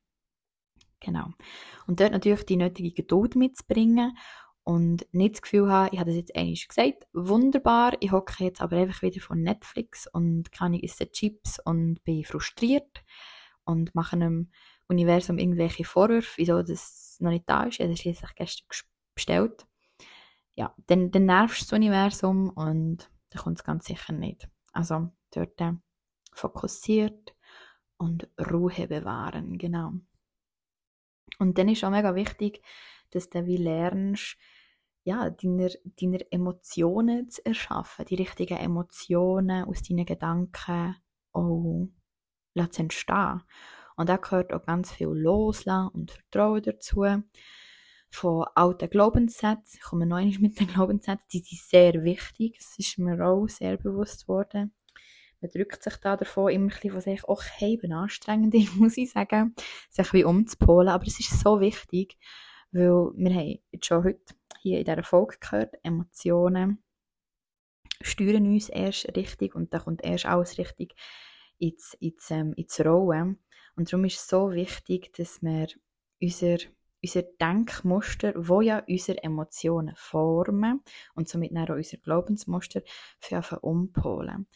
Genau. 1.01 1.27
Und 1.87 2.01
dort 2.01 2.13
natürlich 2.13 2.45
die 2.45 2.57
nötige 2.57 2.93
Geduld 2.93 3.37
mitzubringen 3.37 4.17
und 4.65 5.07
nicht 5.13 5.35
das 5.35 5.43
Gefühl 5.43 5.71
haben, 5.71 5.91
ich 5.93 5.99
habe 5.99 6.11
das 6.11 6.19
jetzt 6.19 6.37
einmal 6.37 6.55
gesagt, 6.55 7.07
wunderbar, 7.13 7.95
ich 8.01 8.13
hocke 8.13 8.45
jetzt 8.45 8.61
aber 8.61 8.77
einfach 8.77 9.03
wieder 9.03 9.21
von 9.21 9.43
Netflix 9.43 10.07
und 10.07 10.53
kann 10.53 10.75
ich 10.75 10.85
esse 10.85 11.11
Chips 11.11 11.59
und 11.65 12.05
bin 12.05 12.25
frustriert 12.25 13.03
und 13.65 13.95
mache 13.95 14.17
einem 14.17 14.51
Universum 14.89 15.39
irgendwelche 15.39 15.85
Vorwürfe, 15.85 16.33
wieso 16.37 16.63
das 16.63 17.17
noch 17.21 17.31
nicht 17.31 17.49
da 17.49 17.65
ist. 17.65 17.75
Ich 17.75 17.81
habe 17.81 17.91
das 17.91 18.01
schließlich 18.01 18.35
gestern 18.35 18.67
bestellt 19.15 19.67
ja, 20.61 20.75
dann, 20.87 21.11
dann 21.11 21.25
nervst 21.25 21.63
du 21.63 21.65
das 21.65 21.73
Universum 21.73 22.51
und 22.51 23.11
dann 23.31 23.43
kommt 23.43 23.59
es 23.59 23.65
ganz 23.65 23.87
sicher 23.87 24.13
nicht. 24.13 24.49
Also 24.73 25.09
dort 25.31 25.59
äh, 25.61 25.73
fokussiert 26.33 27.35
und 27.97 28.29
Ruhe 28.39 28.87
bewahren, 28.87 29.57
genau. 29.57 29.93
Und 31.39 31.59
dann 31.59 31.69
ist 31.69 31.85
auch 31.85 31.91
mega 31.91 32.15
wichtig, 32.15 32.63
dass 33.11 33.31
du 33.31 33.47
wie 33.47 33.57
lernst, 33.57 34.37
ja, 35.05 35.31
deine, 35.31 35.71
deine 36.01 36.31
Emotionen 36.31 37.31
zu 37.31 37.45
erschaffen, 37.45 38.05
die 38.05 38.17
richtigen 38.17 38.59
Emotionen 38.59 39.65
aus 39.65 39.83
deinen 39.83 40.05
Gedanken 40.05 40.97
auch 41.33 41.89
zu 42.71 42.83
entstehen. 42.83 43.43
Und 43.97 44.09
da 44.09 44.17
gehört 44.17 44.53
auch 44.53 44.65
ganz 44.65 44.93
viel 44.93 45.09
Loslassen 45.09 45.89
und 45.89 46.11
Vertrauen 46.11 46.63
dazu 46.63 47.05
von 48.11 48.47
alten 48.55 48.91
Glaubenssätzen. 48.91 49.79
Ich 49.79 49.83
komme 49.83 50.07
noch 50.07 50.21
mit 50.39 50.59
den 50.59 50.67
Glaubenssätzen, 50.67 51.27
die 51.33 51.39
sind 51.41 51.61
sehr 51.61 52.03
wichtig. 52.03 52.57
Das 52.59 52.79
ist 52.79 52.99
mir 52.99 53.25
auch 53.25 53.47
sehr 53.47 53.77
bewusst 53.77 54.29
worden. 54.29 54.75
Man 55.41 55.51
drückt 55.51 55.83
sich 55.83 55.97
da 55.97 56.17
davon 56.17 56.53
immer 56.53 56.67
ein 56.67 56.69
bisschen 56.69 56.91
von 56.91 57.01
sich, 57.01 57.25
auch 57.25 57.43
eben 57.61 57.93
anstrengend, 57.93 58.55
muss 58.77 58.97
ich 58.97 59.11
sagen, 59.11 59.55
sich 59.89 60.13
wie 60.13 60.25
umzupolen. 60.25 60.89
Aber 60.89 61.07
es 61.07 61.19
ist 61.19 61.41
so 61.41 61.61
wichtig, 61.61 62.19
weil 62.73 63.13
wir 63.15 63.35
haben 63.35 63.59
jetzt 63.73 63.87
schon 63.87 64.05
heute 64.05 64.35
hier 64.61 64.79
in 64.79 64.85
dieser 64.85 65.03
Folge 65.03 65.39
gehört, 65.41 65.75
Emotionen 65.83 66.83
steuern 68.03 68.47
uns 68.47 68.69
erst 68.69 69.15
richtig 69.17 69.55
und 69.55 69.75
dann 69.75 69.83
kommt 69.83 70.05
erst 70.05 70.27
alles 70.27 70.59
richtig 70.59 70.95
ins, 71.59 71.95
ins, 72.01 72.31
ähm, 72.31 72.55
ins 72.55 72.81
Rollen. 72.81 73.39
Und 73.77 73.93
darum 73.93 74.05
ist 74.07 74.17
es 74.17 74.29
so 74.29 74.53
wichtig, 74.53 75.13
dass 75.15 75.43
wir 75.43 75.69
unser 76.21 76.59
unser 77.03 77.23
Denkmuster, 77.23 78.33
wo 78.37 78.61
ja 78.61 78.83
unsere 78.87 79.23
Emotionen 79.23 79.95
formen 79.97 80.83
und 81.15 81.29
somit 81.29 81.57
auch 81.57 81.75
unser 81.75 81.97
Glaubensmuster 81.99 82.83
für 83.19 83.61
umpolen. 83.61 84.47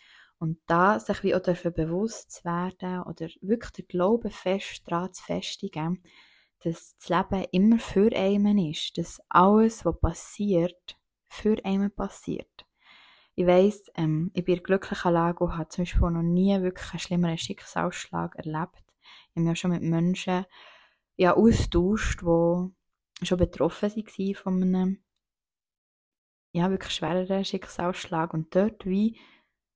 Und 0.44 0.58
da 0.66 1.00
sich 1.00 1.22
wie 1.22 1.34
auch 1.34 1.40
dafür 1.40 1.70
bewusst 1.70 2.30
zu 2.30 2.44
werden 2.44 3.02
oder 3.04 3.30
wirklich 3.40 3.72
den 3.72 3.88
Glauben 3.88 4.30
fest 4.30 4.82
daran 4.84 5.10
zu 5.10 5.22
festigen, 5.24 6.02
dass 6.62 6.98
das 6.98 7.08
Leben 7.08 7.46
immer 7.50 7.78
für 7.78 8.14
einen 8.14 8.58
ist, 8.58 8.98
dass 8.98 9.22
alles, 9.30 9.86
was 9.86 9.98
passiert, 9.98 10.98
für 11.24 11.56
einen 11.64 11.90
passiert. 11.90 12.66
Ich 13.34 13.46
weiss, 13.46 13.90
ähm, 13.94 14.32
ich 14.34 14.44
bin 14.44 14.58
in 14.58 14.62
glücklicher 14.62 15.10
Lage 15.10 15.44
und 15.44 15.56
habe 15.56 15.70
zum 15.70 15.84
Beispiel 15.84 16.10
noch 16.10 16.22
nie 16.22 16.60
wirklich 16.60 16.90
einen 16.92 17.00
schlimmeren 17.00 17.38
Schicksalsschlag 17.38 18.36
erlebt. 18.36 18.84
Ich 19.34 19.40
habe 19.40 19.50
auch 19.50 19.56
schon 19.56 19.70
mit 19.70 19.82
Menschen 19.82 20.44
ja, 21.16 21.34
austauscht, 21.34 22.20
die 22.20 23.26
schon 23.26 23.38
betroffen 23.38 23.90
waren 23.96 24.34
von 24.34 24.62
einem 24.62 25.04
ja, 26.52 26.70
wirklich 26.70 26.92
schwereren 26.92 27.46
Schicksalsschlag 27.46 28.34
und 28.34 28.54
dort 28.54 28.84
wie, 28.84 29.18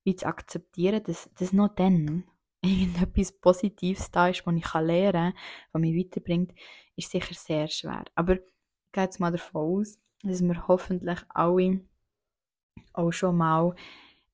wie 0.08 0.16
zu 0.16 0.26
akzeptieren, 0.26 1.02
dass, 1.04 1.30
dass 1.38 1.52
noch 1.52 1.74
dann 1.74 2.24
irgendetwas 2.62 3.32
Positives 3.32 4.10
da 4.10 4.28
ist, 4.28 4.46
was 4.46 4.54
ich 4.54 4.74
lernen 4.74 5.32
kann, 5.32 5.34
was 5.72 5.80
mich 5.80 5.96
weiterbringt, 5.96 6.52
ist 6.96 7.10
sicher 7.10 7.34
sehr 7.34 7.68
schwer. 7.68 8.04
Aber 8.14 8.34
ich 8.34 8.40
gehe 8.92 9.04
jetzt 9.04 9.20
mal 9.20 9.30
davon 9.30 9.80
aus, 9.80 9.98
dass 10.22 10.42
wir 10.42 10.66
hoffentlich 10.66 11.20
alle 11.28 11.80
auch 12.92 13.12
schon 13.12 13.36
mal 13.36 13.74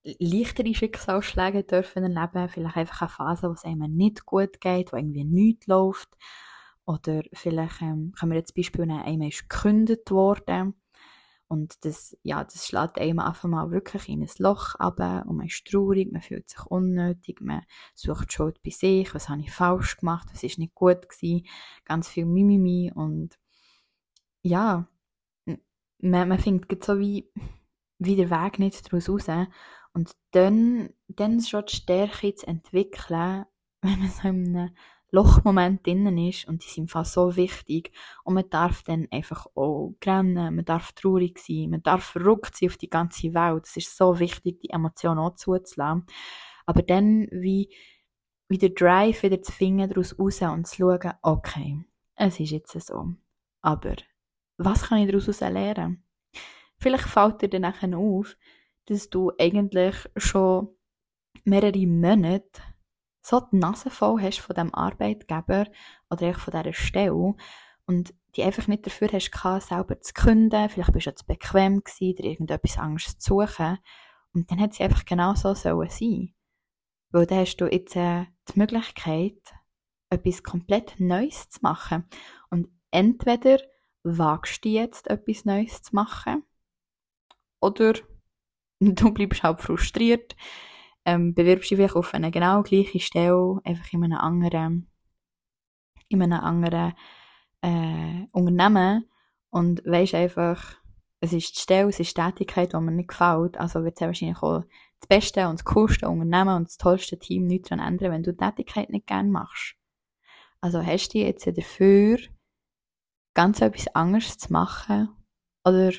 leichtere 0.05 0.75
Schicksalsschläge 0.75 1.65
dürfen 1.65 2.05
erleben, 2.05 2.49
vielleicht 2.49 2.77
einfach 2.77 3.03
eine 3.03 3.09
Phase, 3.11 3.49
wo 3.49 3.53
es 3.53 3.65
einem 3.65 3.95
nicht 3.95 4.25
gut 4.25 4.61
geht, 4.61 4.93
wo 4.93 4.97
irgendwie 4.97 5.25
nichts 5.25 5.67
läuft, 5.67 6.17
oder 6.87 7.23
vielleicht 7.33 7.81
ähm, 7.81 8.13
können 8.19 8.33
wir 8.33 8.39
jetzt 8.39 8.55
Beispiel 8.55 8.87
nehmen, 8.87 9.03
einmal 9.03 9.29
ist 9.29 9.49
gekündigt 9.49 10.11
worden 10.11 10.75
und 11.49 11.85
das, 11.85 12.17
ja, 12.23 12.43
das 12.43 12.67
schlägt 12.67 12.99
einem 12.99 13.19
einfach 13.19 13.49
mal 13.49 13.71
wirklich 13.71 14.09
in 14.09 14.23
ein 14.23 14.31
Loch 14.39 14.75
ab 14.77 14.99
und 15.27 15.37
man 15.37 15.47
ist 15.47 15.67
traurig, 15.67 16.11
man 16.11 16.23
fühlt 16.23 16.49
sich 16.49 16.65
unnötig, 16.67 17.41
man 17.41 17.63
sucht 17.95 18.33
Schuld 18.33 18.63
bei 18.63 18.71
sich, 18.71 19.15
was 19.15 19.29
habe 19.29 19.41
ich 19.41 19.53
falsch 19.53 19.99
gemacht, 19.99 20.29
was 20.33 20.43
ist 20.43 20.59
nicht 20.59 20.75
gut 20.75 21.09
gewesen, 21.09 21.47
ganz 21.85 22.09
viel 22.09 22.27
Mimimi 22.27 22.93
und 22.95 23.39
ja, 24.43 24.89
man, 26.05 26.29
man 26.29 26.39
findet 26.39 26.85
so 26.85 26.99
wie, 26.99 27.31
wie 27.99 28.17
der 28.17 28.31
Weg 28.31 28.59
nicht 28.59 28.87
daraus 28.87 29.09
raus. 29.09 29.27
Und 29.93 30.13
dann, 30.33 30.91
dann 31.09 31.41
schon 31.41 31.65
die 31.67 31.77
Stärke 31.77 32.35
zu 32.35 32.47
entwickeln, 32.47 33.45
wenn 33.83 33.99
man 33.99 34.11
so 34.11 34.29
in 34.29 34.57
einem 34.57 34.77
Lochmoment 35.11 35.87
drinnen 35.87 36.19
ist 36.19 36.49
und 36.49 36.65
die 36.65 36.69
sind 36.69 36.91
fast 36.91 37.13
so 37.13 37.37
wichtig 37.37 37.93
und 38.25 38.35
man 38.35 38.51
darf 38.51 38.83
dann 38.83 39.07
einfach 39.11 39.47
auch 39.55 39.95
rennen, 40.05 40.57
man 40.57 40.65
darf 40.65 40.93
traurig 40.93 41.39
sein, 41.39 41.71
man 41.71 41.83
darf 41.83 42.05
verrückt 42.05 42.57
sein 42.57 42.69
auf 42.69 42.77
die 42.77 42.91
ganze 42.91 43.33
Welt. 43.33 43.65
Es 43.67 43.77
ist 43.77 43.97
so 43.97 44.19
wichtig, 44.19 44.61
die 44.61 44.71
Emotionen 44.71 45.21
auch 45.21 45.37
zuzulassen. 45.37 46.07
Aber 46.67 46.83
dann 46.83 47.29
wie, 47.31 47.69
wie 48.49 48.59
der 48.59 48.71
Drive 48.71 49.23
wieder 49.23 49.41
zu 49.41 49.53
finden, 49.53 49.89
daraus 49.89 50.19
raus 50.19 50.43
und 50.43 50.67
zu 50.67 50.77
schauen, 50.77 51.13
okay, 51.23 51.85
es 52.17 52.41
ist 52.41 52.51
jetzt 52.51 52.81
so. 52.81 53.15
Aber 53.61 53.95
was 54.57 54.83
kann 54.89 54.99
ich 54.99 55.11
daraus 55.11 55.41
lernen? 55.41 56.05
Vielleicht 56.79 57.05
fällt 57.05 57.43
dir 57.43 57.49
dann 57.49 57.95
auf, 57.95 58.37
dass 58.87 59.09
du 59.11 59.33
eigentlich 59.39 59.95
schon 60.17 60.69
mehrere 61.45 61.87
Monate 61.87 62.63
so 63.25 63.41
die 63.41 63.57
Nase 63.57 63.91
voll 63.91 64.21
hast 64.21 64.41
von 64.41 64.55
dem 64.55 64.75
Arbeitgeber 64.75 65.67
oder 66.11 66.35
von 66.35 66.53
dieser 66.53 66.75
Stelle 66.75 67.35
und 67.87 68.15
die 68.37 68.43
einfach 68.43 68.67
nicht 68.67 68.85
dafür 68.85 69.09
hast 69.13 69.31
gehabt, 69.31 69.65
selber 69.65 70.01
zu 70.01 70.13
künden, 70.13 70.69
vielleicht 70.69 70.93
bist 70.93 71.07
du 71.07 71.15
zu 71.15 71.27
bequem 71.27 71.83
gewesen, 71.83 72.17
dir 72.17 72.25
irgendetwas 72.25 72.79
Angst 72.79 73.23
zu 73.23 73.41
suchen. 73.41 73.79
Und 74.33 74.51
dann 74.51 74.59
hätte 74.59 74.77
sie 74.77 74.83
einfach 74.83 75.05
genau 75.05 75.35
so 75.35 75.55
sollen 75.55 75.89
sein. 75.89 76.35
Weil 77.11 77.27
dann 77.27 77.39
hast 77.39 77.57
du 77.57 77.67
jetzt 77.67 77.97
äh, 77.97 78.27
die 78.49 78.59
Möglichkeit, 78.59 79.39
etwas 80.11 80.43
komplett 80.43 80.99
Neues 80.99 81.49
zu 81.49 81.61
machen. 81.63 82.05
Und 82.51 82.69
entweder 82.91 83.59
wagst 84.03 84.65
du 84.65 84.69
jetzt 84.69 85.07
etwas 85.09 85.45
Neues 85.45 85.83
zu 85.83 85.95
machen 85.95 86.45
oder 87.61 87.95
du 88.81 89.15
bleibst 89.15 89.43
halt 89.43 89.61
frustriert, 89.61 90.37
ähm, 91.05 91.35
bewirbst 91.35 91.71
dich 91.71 91.77
vielleicht 91.77 91.97
auf 91.97 92.15
eine 92.15 92.31
genau 92.31 92.63
gleiche 92.63 93.01
Stelle, 93.01 93.61
einfach 93.65 93.93
in 93.93 94.05
einem 94.05 94.19
anderen, 94.19 94.91
in 96.09 96.23
einem 96.23 96.41
anderen 96.41 96.95
äh, 97.63 98.27
Unternehmen 98.33 99.09
und 99.51 99.83
weisst 99.85 100.15
einfach, 100.15 100.77
es 101.21 101.33
ist 101.33 101.57
die 101.57 101.61
Stelle, 101.61 101.89
es 101.89 102.01
ist 102.01 102.17
die 102.17 102.21
Tätigkeit, 102.21 102.73
die 102.73 102.77
mir 102.79 102.91
nicht 102.91 103.09
gefällt, 103.09 103.59
also 103.59 103.85
wird 103.85 103.97
es 103.97 104.07
wahrscheinlich 104.07 104.43
auch 104.43 104.65
das 105.01 105.09
beste 105.09 105.49
und 105.49 105.61
das 105.61 105.65
coolste 105.65 106.09
Unternehmen 106.09 106.57
und 106.57 106.69
das 106.69 106.77
tollste 106.77 107.19
Team 107.19 107.47
nichts 107.47 107.69
daran 107.69 107.87
ändern, 107.87 108.13
wenn 108.13 108.23
du 108.23 108.33
die 108.33 108.39
Tätigkeit 108.45 108.91
nicht 108.91 109.07
gerne 109.07 109.31
machst. 109.31 109.77
Also 110.61 110.85
hast 110.85 111.11
du 111.11 111.19
jetzt 111.19 111.47
dafür, 111.47 112.19
ganz 113.35 113.61
etwas 113.61 113.89
anderes 113.95 114.39
zu 114.39 114.53
machen 114.53 115.09
oder 115.65 115.93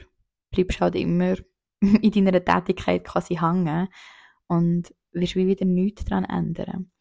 bleibst 0.52 0.82
halt 0.82 0.96
immer 0.96 1.36
in 1.82 2.12
deiner 2.12 2.44
Tätigkeit 2.44 3.04
quasi 3.04 3.36
hängen 3.36 3.90
und 4.48 4.94
wirst 5.12 5.36
wie 5.36 5.48
wieder 5.48 5.66
nichts 5.66 6.06
daran 6.06 6.26
ändern. 6.26 6.92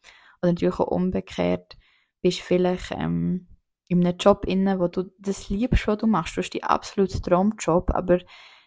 Oder 0.41 0.51
natürlich 0.51 0.79
auch 0.79 0.87
umgekehrt, 0.87 1.77
bist 2.21 2.41
vielleicht 2.41 2.91
ähm, 2.91 3.47
in 3.87 4.05
einem 4.05 4.17
Job 4.17 4.45
inne, 4.45 4.79
wo 4.79 4.87
du 4.87 5.11
das 5.19 5.49
liebst, 5.49 5.87
was 5.87 5.97
du 5.97 6.07
machst. 6.07 6.35
Du 6.35 6.41
hast 6.41 6.51
die 6.51 6.63
absolute 6.63 7.21
Traumjob, 7.21 7.91
aber 7.91 8.19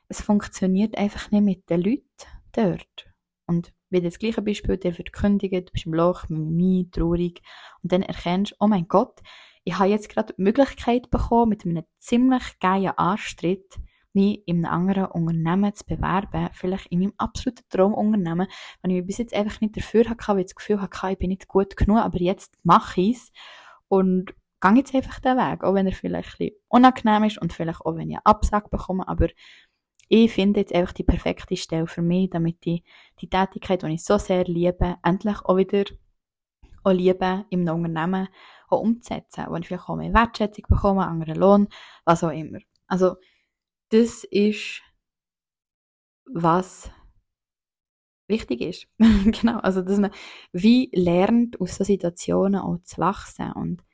es 0.09 0.21
funktioniert 0.21 0.97
einfach 0.97 1.31
nicht 1.31 1.45
mit 1.45 1.71
den 1.71 1.83
Leuten 1.83 2.05
dort. 2.53 3.07
Und 3.47 3.73
wie 3.91 4.01
das 4.01 4.19
gleiche 4.19 4.43
Beispiel, 4.43 4.77
der 4.77 4.97
wird 4.99 5.13
kündigen, 5.13 5.65
du 5.65 5.73
bist 5.73 5.87
im 5.87 5.95
Loch, 5.95 6.29
Mimimi, 6.29 6.89
traurig, 6.91 7.43
und 7.83 7.93
dann 7.93 8.03
erkennst, 8.03 8.55
oh 8.61 8.67
mein 8.67 8.87
Gott, 8.87 9.21
ich 9.65 9.79
habe 9.79 9.91
jetzt 9.91 10.09
gerade 10.09 10.35
die 10.35 10.43
Möglichkeit 10.43 11.11
bekommen, 11.11 11.51
mit 11.51 11.65
einem 11.65 11.85
ziemlich 11.99 12.59
geilen 12.61 12.97
Anstritt, 12.97 13.79
mich 14.15 14.43
in 14.47 14.65
einem 14.65 14.89
anderen 14.89 15.07
Unternehmen 15.07 15.75
zu 15.75 15.85
bewerben, 15.85 16.49
vielleicht 16.53 16.87
in 16.87 17.01
meinem 17.01 17.15
absoluten 17.19 17.65
Traumunternehmen, 17.69 18.49
wenn 18.83 18.91
ich 18.91 18.97
mich 18.99 19.07
bis 19.07 19.19
jetzt 19.19 19.35
einfach 19.35 19.61
nicht 19.61 19.77
dafür 19.77 20.09
hatte, 20.09 20.29
weil 20.29 20.41
ich 20.41 20.47
das 20.47 20.55
Gefühl 20.55 20.81
hatte, 20.81 21.13
ich 21.13 21.19
bin 21.19 21.31
nicht 21.31 21.49
gut 21.49 21.77
genug, 21.77 21.99
aber 21.99 22.19
jetzt 22.19 22.59
mache 22.63 23.01
ich 23.01 23.17
es 23.17 23.33
und 23.89 24.35
gehe 24.61 24.75
jetzt 24.75 24.95
einfach 24.95 25.21
den 25.21 25.37
Weg, 25.37 25.63
auch 25.63 25.75
wenn 25.75 25.87
er 25.87 25.93
vielleicht 25.93 26.35
ein 26.35 26.49
bisschen 26.49 26.61
unangenehm 26.69 27.25
ist 27.25 27.39
und 27.39 27.53
vielleicht 27.53 27.81
auch, 27.83 27.95
wenn 27.95 28.11
ich 28.11 28.17
einen 28.17 28.27
Absag 28.27 28.71
bekomme, 28.71 29.07
aber 29.07 29.29
ich 30.09 30.33
finde 30.33 30.61
jetzt 30.61 30.75
einfach 30.75 30.95
die 30.95 31.05
perfekte 31.05 31.57
Stelle 31.57 31.87
für 31.87 32.03
mich, 32.03 32.31
damit 32.31 32.67
ich 32.67 32.83
die 33.21 33.29
Tätigkeit, 33.29 33.83
die 33.83 33.89
ich 33.89 34.05
so 34.05 34.17
sehr 34.17 34.45
liebe, 34.45 34.97
endlich 35.03 35.39
auch 35.45 35.57
wieder 35.57 35.85
auch 36.83 36.93
liebe, 36.93 37.45
im 37.51 37.69
Unternehmen 37.69 38.29
auch 38.69 38.81
umzusetzen, 38.81 39.45
wo 39.49 39.57
ich 39.57 39.67
vielleicht 39.67 39.89
auch 39.89 39.97
mehr 39.97 40.15
Wertschätzung 40.15 40.65
bekomme, 40.69 41.07
anderen 41.07 41.37
Lohn, 41.37 41.69
was 42.05 42.25
auch 42.25 42.31
immer. 42.31 42.59
Also, 42.87 43.17
das 43.91 44.25
ist, 44.25 44.83
was 46.27 46.91
wichtig 48.29 48.61
ist. 48.61 48.87
genau, 48.99 49.59
also, 49.61 49.83
dass 49.83 49.99
man 49.99 50.11
wie 50.53 50.91
lernt, 50.93 51.61
aus 51.61 51.77
so 51.77 51.85
Situationen 51.85 52.61
auch 52.61 52.79
zu 52.85 52.99
wachsen 52.99 53.53
und 53.53 53.85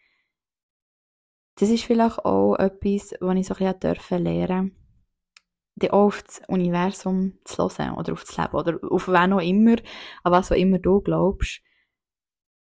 das 1.57 1.71
ist 1.71 1.85
vielleicht 1.85 2.25
auch 2.25 2.57
etwas, 2.57 3.15
was 3.21 3.37
ich 3.37 3.47
so 3.47 3.55
ein 3.55 3.79
bisschen 3.79 4.25
lernen 4.25 4.77
durfte, 5.77 5.93
auf 5.93 6.23
das 6.23 6.43
Universum 6.49 7.39
zu 7.45 7.69
hören 7.69 7.95
oder 7.95 8.13
auf 8.13 8.25
das 8.25 8.37
Leben 8.37 8.55
oder 8.55 8.79
auf 8.91 9.09
wen 9.09 9.33
auch 9.33 9.41
immer, 9.41 9.77
an 10.25 10.33
was 10.33 10.51
auch 10.51 10.57
immer 10.57 10.79
du 10.79 11.01
glaubst. 11.01 11.63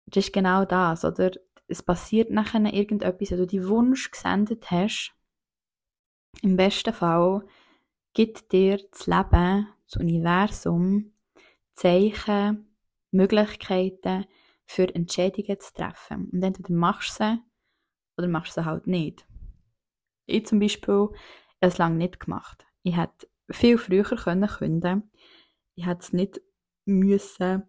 Das 0.06 0.26
ist 0.26 0.34
genau 0.34 0.64
das, 0.66 1.04
oder? 1.04 1.32
Es 1.68 1.84
passiert 1.84 2.32
nachher 2.32 2.62
irgendetwas, 2.74 3.32
wenn 3.32 3.40
du 3.40 3.48
die 3.48 3.68
Wunsch 3.68 4.10
gesendet 4.10 4.72
hast. 4.72 5.17
Im 6.42 6.56
besten 6.56 6.94
Fall 6.94 7.46
gibt 8.14 8.52
dir 8.52 8.78
das 8.92 9.08
Leben, 9.08 9.68
das 9.86 10.00
Universum, 10.00 11.14
Zeichen, 11.74 12.76
Möglichkeiten 13.12 14.26
für 14.66 14.94
Entscheidungen 14.94 15.60
zu 15.60 15.74
treffen. 15.74 16.30
Und 16.32 16.44
entweder 16.44 16.74
machst 16.74 17.20
du 17.20 17.24
sie 17.24 17.40
oder 18.18 18.28
machst 18.28 18.58
du 18.58 18.62
sie 18.62 18.66
halt 18.66 18.88
nicht. 18.88 19.26
Ich 20.26 20.46
zum 20.46 20.60
Beispiel 20.60 20.94
habe 20.94 21.16
es 21.60 21.78
lange 21.78 21.96
nicht 21.96 22.20
gemacht. 22.20 22.66
Ich 22.84 22.98
hätte 22.98 23.28
viel 23.50 23.78
früher 23.78 24.04
können 24.04 24.50
künden. 24.50 25.12
Ich 25.76 25.86
hätte 25.86 26.02
es 26.02 26.14
nicht 26.14 26.42
müssen 26.86 27.64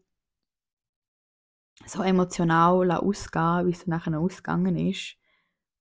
so 1.87 2.03
emotional 2.03 2.91
ausgehen, 2.91 3.67
wie 3.67 3.73
es 3.73 3.87
nachher 3.87 4.19
ausgegangen 4.19 4.77
ist. 4.77 5.17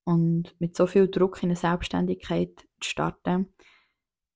Und 0.03 0.55
mit 0.59 0.75
so 0.75 0.87
viel 0.87 1.09
Druck 1.09 1.41
in 1.43 1.49
eine 1.49 1.55
Selbstständigkeit 1.55 2.66
zu 2.81 2.89
starten, 2.89 3.53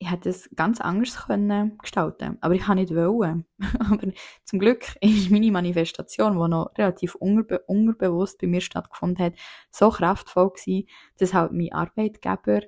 ich 0.01 0.10
hätte 0.10 0.30
es 0.30 0.49
ganz 0.56 0.82
anders 0.82 1.27
können 1.27 1.77
gestalten 1.77 2.39
aber 2.41 2.56
ich 2.56 2.62
kann 2.62 2.77
nicht 2.77 2.95
wollen. 2.95 3.45
aber 3.80 4.12
zum 4.45 4.58
Glück 4.58 4.95
ist 4.99 5.30
meine 5.30 5.51
Manifestation, 5.51 6.34
die 6.34 6.49
noch 6.49 6.71
relativ 6.75 7.13
unbe 7.13 7.60
unbewusst 7.67 8.39
bei 8.39 8.47
mir 8.47 8.62
stattgefunden 8.62 9.23
hat, 9.23 9.34
so 9.69 9.91
kraftvoll 9.91 10.49
gewesen, 10.54 10.88
dass 11.19 11.36
halt 11.36 11.51
mein 11.51 11.71
Arbeitgeber 11.71 12.62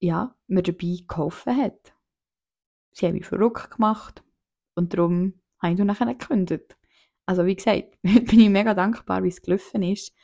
ja, 0.00 0.34
mir 0.46 0.62
dabei 0.62 0.96
geholfen 1.06 1.54
hat. 1.54 1.94
Sie 2.92 3.06
haben 3.06 3.14
mich 3.14 3.26
verrückt 3.26 3.72
gemacht 3.72 4.24
und 4.74 4.94
darum 4.94 5.34
habe 5.60 5.72
ich 5.72 5.78
dann 5.78 5.88
nachher 5.88 6.06
gekündigt. 6.06 6.78
Also 7.26 7.44
wie 7.44 7.56
gesagt, 7.56 7.98
bin 8.02 8.40
ich 8.40 8.48
mega 8.48 8.72
dankbar, 8.72 9.22
wie 9.22 9.28
es 9.28 9.42
gelaufen 9.42 9.82
ist. 9.82 10.14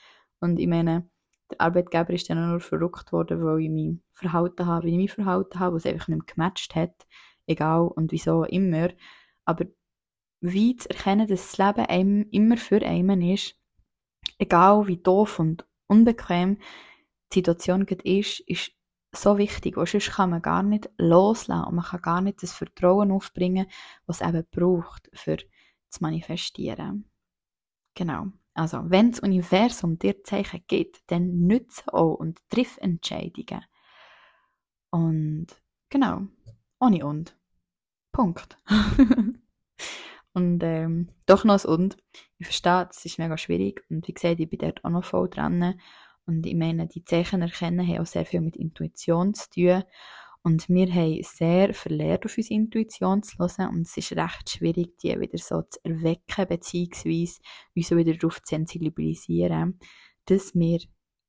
Und 0.40 0.58
ich 0.58 0.66
meine, 0.66 1.09
der 1.50 1.60
Arbeitgeber 1.60 2.10
ist 2.10 2.30
dann 2.30 2.50
nur 2.50 2.60
verrückt 2.60 3.12
worden, 3.12 3.42
weil 3.42 3.60
ich 3.60 3.70
mich 3.70 3.98
verhalten 4.12 4.66
habe, 4.66 4.86
wie 4.86 4.92
ich 4.92 4.96
mich 4.96 5.12
verhalten 5.12 5.58
habe, 5.58 5.76
was 5.76 5.86
einfach 5.86 6.08
nicht 6.08 6.18
mehr 6.18 6.34
gematcht 6.34 6.74
hat. 6.74 7.06
Egal 7.46 7.88
und 7.88 8.12
wieso 8.12 8.44
immer. 8.44 8.90
Aber 9.44 9.66
wie 10.40 10.76
zu 10.76 10.88
erkennen, 10.90 11.26
dass 11.26 11.56
das 11.56 11.58
Leben 11.58 11.86
einem 11.86 12.26
immer 12.30 12.56
für 12.56 12.82
einen 12.82 13.22
ist, 13.22 13.56
egal 14.38 14.86
wie 14.86 14.96
doof 14.96 15.38
und 15.38 15.66
unbequem 15.86 16.58
die 17.32 17.38
Situation 17.38 17.86
ist, 17.86 18.40
ist 18.40 18.72
so 19.12 19.38
wichtig, 19.38 19.76
weil 19.76 19.86
sonst 19.86 20.12
kann 20.12 20.30
man 20.30 20.42
gar 20.42 20.62
nicht 20.62 20.88
loslassen 20.96 21.64
und 21.64 21.74
man 21.74 21.84
kann 21.84 22.02
gar 22.02 22.20
nicht 22.20 22.42
das 22.42 22.52
Vertrauen 22.52 23.10
aufbringen, 23.10 23.66
was 24.06 24.20
es 24.20 24.28
eben 24.28 24.46
braucht, 24.50 25.10
für 25.12 25.36
zu 25.36 26.02
manifestieren. 26.02 27.10
Genau. 27.94 28.28
Also, 28.54 28.82
wenn 28.84 29.12
das 29.12 29.20
Universum 29.20 29.98
dir 29.98 30.22
Zeichen 30.24 30.64
gibt, 30.66 31.02
dann 31.06 31.46
nütze 31.46 31.92
auch 31.92 32.14
und 32.14 32.40
triff 32.48 32.78
Entscheidungen. 32.78 33.64
Und 34.90 35.46
genau, 35.88 36.22
ohne 36.80 37.06
und. 37.06 37.36
Punkt. 38.12 38.58
und 40.32 40.62
ähm, 40.62 41.08
doch 41.26 41.44
noch 41.44 41.64
ein 41.64 41.70
und. 41.70 41.96
Ich 42.38 42.46
verstehe, 42.46 42.88
es 42.90 43.04
ist 43.04 43.18
mega 43.18 43.38
schwierig 43.38 43.84
und 43.88 44.08
wie 44.08 44.14
gesagt, 44.14 44.40
ich 44.40 44.48
bin 44.48 44.58
dort 44.58 44.84
auch 44.84 44.90
noch 44.90 45.04
voll 45.04 45.28
dran. 45.28 45.78
Und 46.26 46.46
ich 46.46 46.54
meine, 46.54 46.86
die 46.86 47.04
Zeichen 47.04 47.42
erkennen 47.42 47.86
haben 47.86 48.00
auch 48.00 48.06
sehr 48.06 48.26
viel 48.26 48.40
mit 48.40 48.56
Intuition 48.56 49.34
zu 49.34 49.50
tun. 49.50 49.84
Und 50.42 50.68
wir 50.70 50.92
haben 50.94 51.22
sehr 51.22 51.74
verlehrt, 51.74 52.24
auf 52.24 52.36
unsere 52.36 52.54
Intuition 52.54 53.22
zu 53.22 53.38
hören. 53.38 53.68
Und 53.68 53.82
es 53.82 53.96
ist 53.96 54.12
recht 54.12 54.50
schwierig, 54.50 54.96
die 54.98 55.20
wieder 55.20 55.38
so 55.38 55.62
zu 55.62 55.78
erwecken, 55.84 56.48
beziehungsweise 56.48 57.40
uns 57.76 57.90
wieder 57.90 58.14
darauf 58.14 58.42
zu 58.42 58.56
sensibilisieren, 58.56 59.78
dass 60.24 60.54
wir 60.54 60.80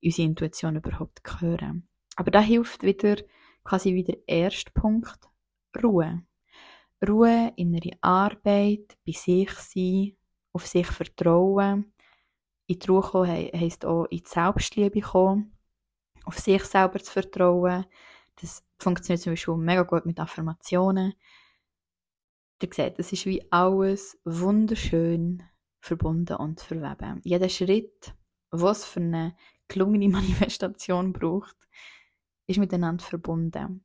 unsere 0.02 0.28
Intuition 0.28 0.76
überhaupt 0.76 1.20
hören. 1.40 1.88
Aber 2.16 2.30
da 2.30 2.40
hilft 2.40 2.82
wieder 2.82 3.16
quasi 3.64 3.94
wieder 3.94 4.14
der 4.14 4.28
erste 4.28 4.70
Punkt, 4.72 5.28
Ruhe. 5.82 6.22
Ruhe, 7.06 7.52
innere 7.56 7.90
Arbeit, 8.00 8.96
bei 9.06 9.12
sich 9.12 9.50
sein, 9.50 10.16
auf 10.52 10.66
sich 10.66 10.86
vertrauen. 10.86 11.92
In 12.66 12.78
die 12.78 12.86
Ruhe 12.86 13.02
kommen 13.02 13.28
heisst 13.28 13.84
auch 13.84 14.04
in 14.06 14.18
die 14.18 14.24
Selbstliebe 14.26 15.00
kommen, 15.00 15.56
auf 16.24 16.38
sich 16.38 16.64
selber 16.64 17.00
zu 17.00 17.12
vertrauen, 17.12 17.84
das 18.40 18.64
funktioniert 18.78 19.22
zum 19.22 19.32
Beispiel 19.32 19.56
mega 19.56 19.82
gut 19.82 20.06
mit 20.06 20.18
Affirmationen. 20.18 21.14
Ihr 22.60 22.68
seht, 22.72 22.98
es 22.98 23.12
ist 23.12 23.26
wie 23.26 23.44
alles 23.50 24.18
wunderschön 24.24 25.42
verbunden 25.80 26.36
und 26.36 26.60
verweben. 26.60 27.20
Jeder 27.24 27.48
Schritt, 27.48 28.14
was 28.50 28.84
für 28.84 29.00
eine 29.00 29.36
gelungene 29.68 30.08
Manifestation 30.12 31.12
braucht, 31.12 31.56
ist 32.46 32.58
miteinander 32.58 33.04
verbunden. 33.04 33.84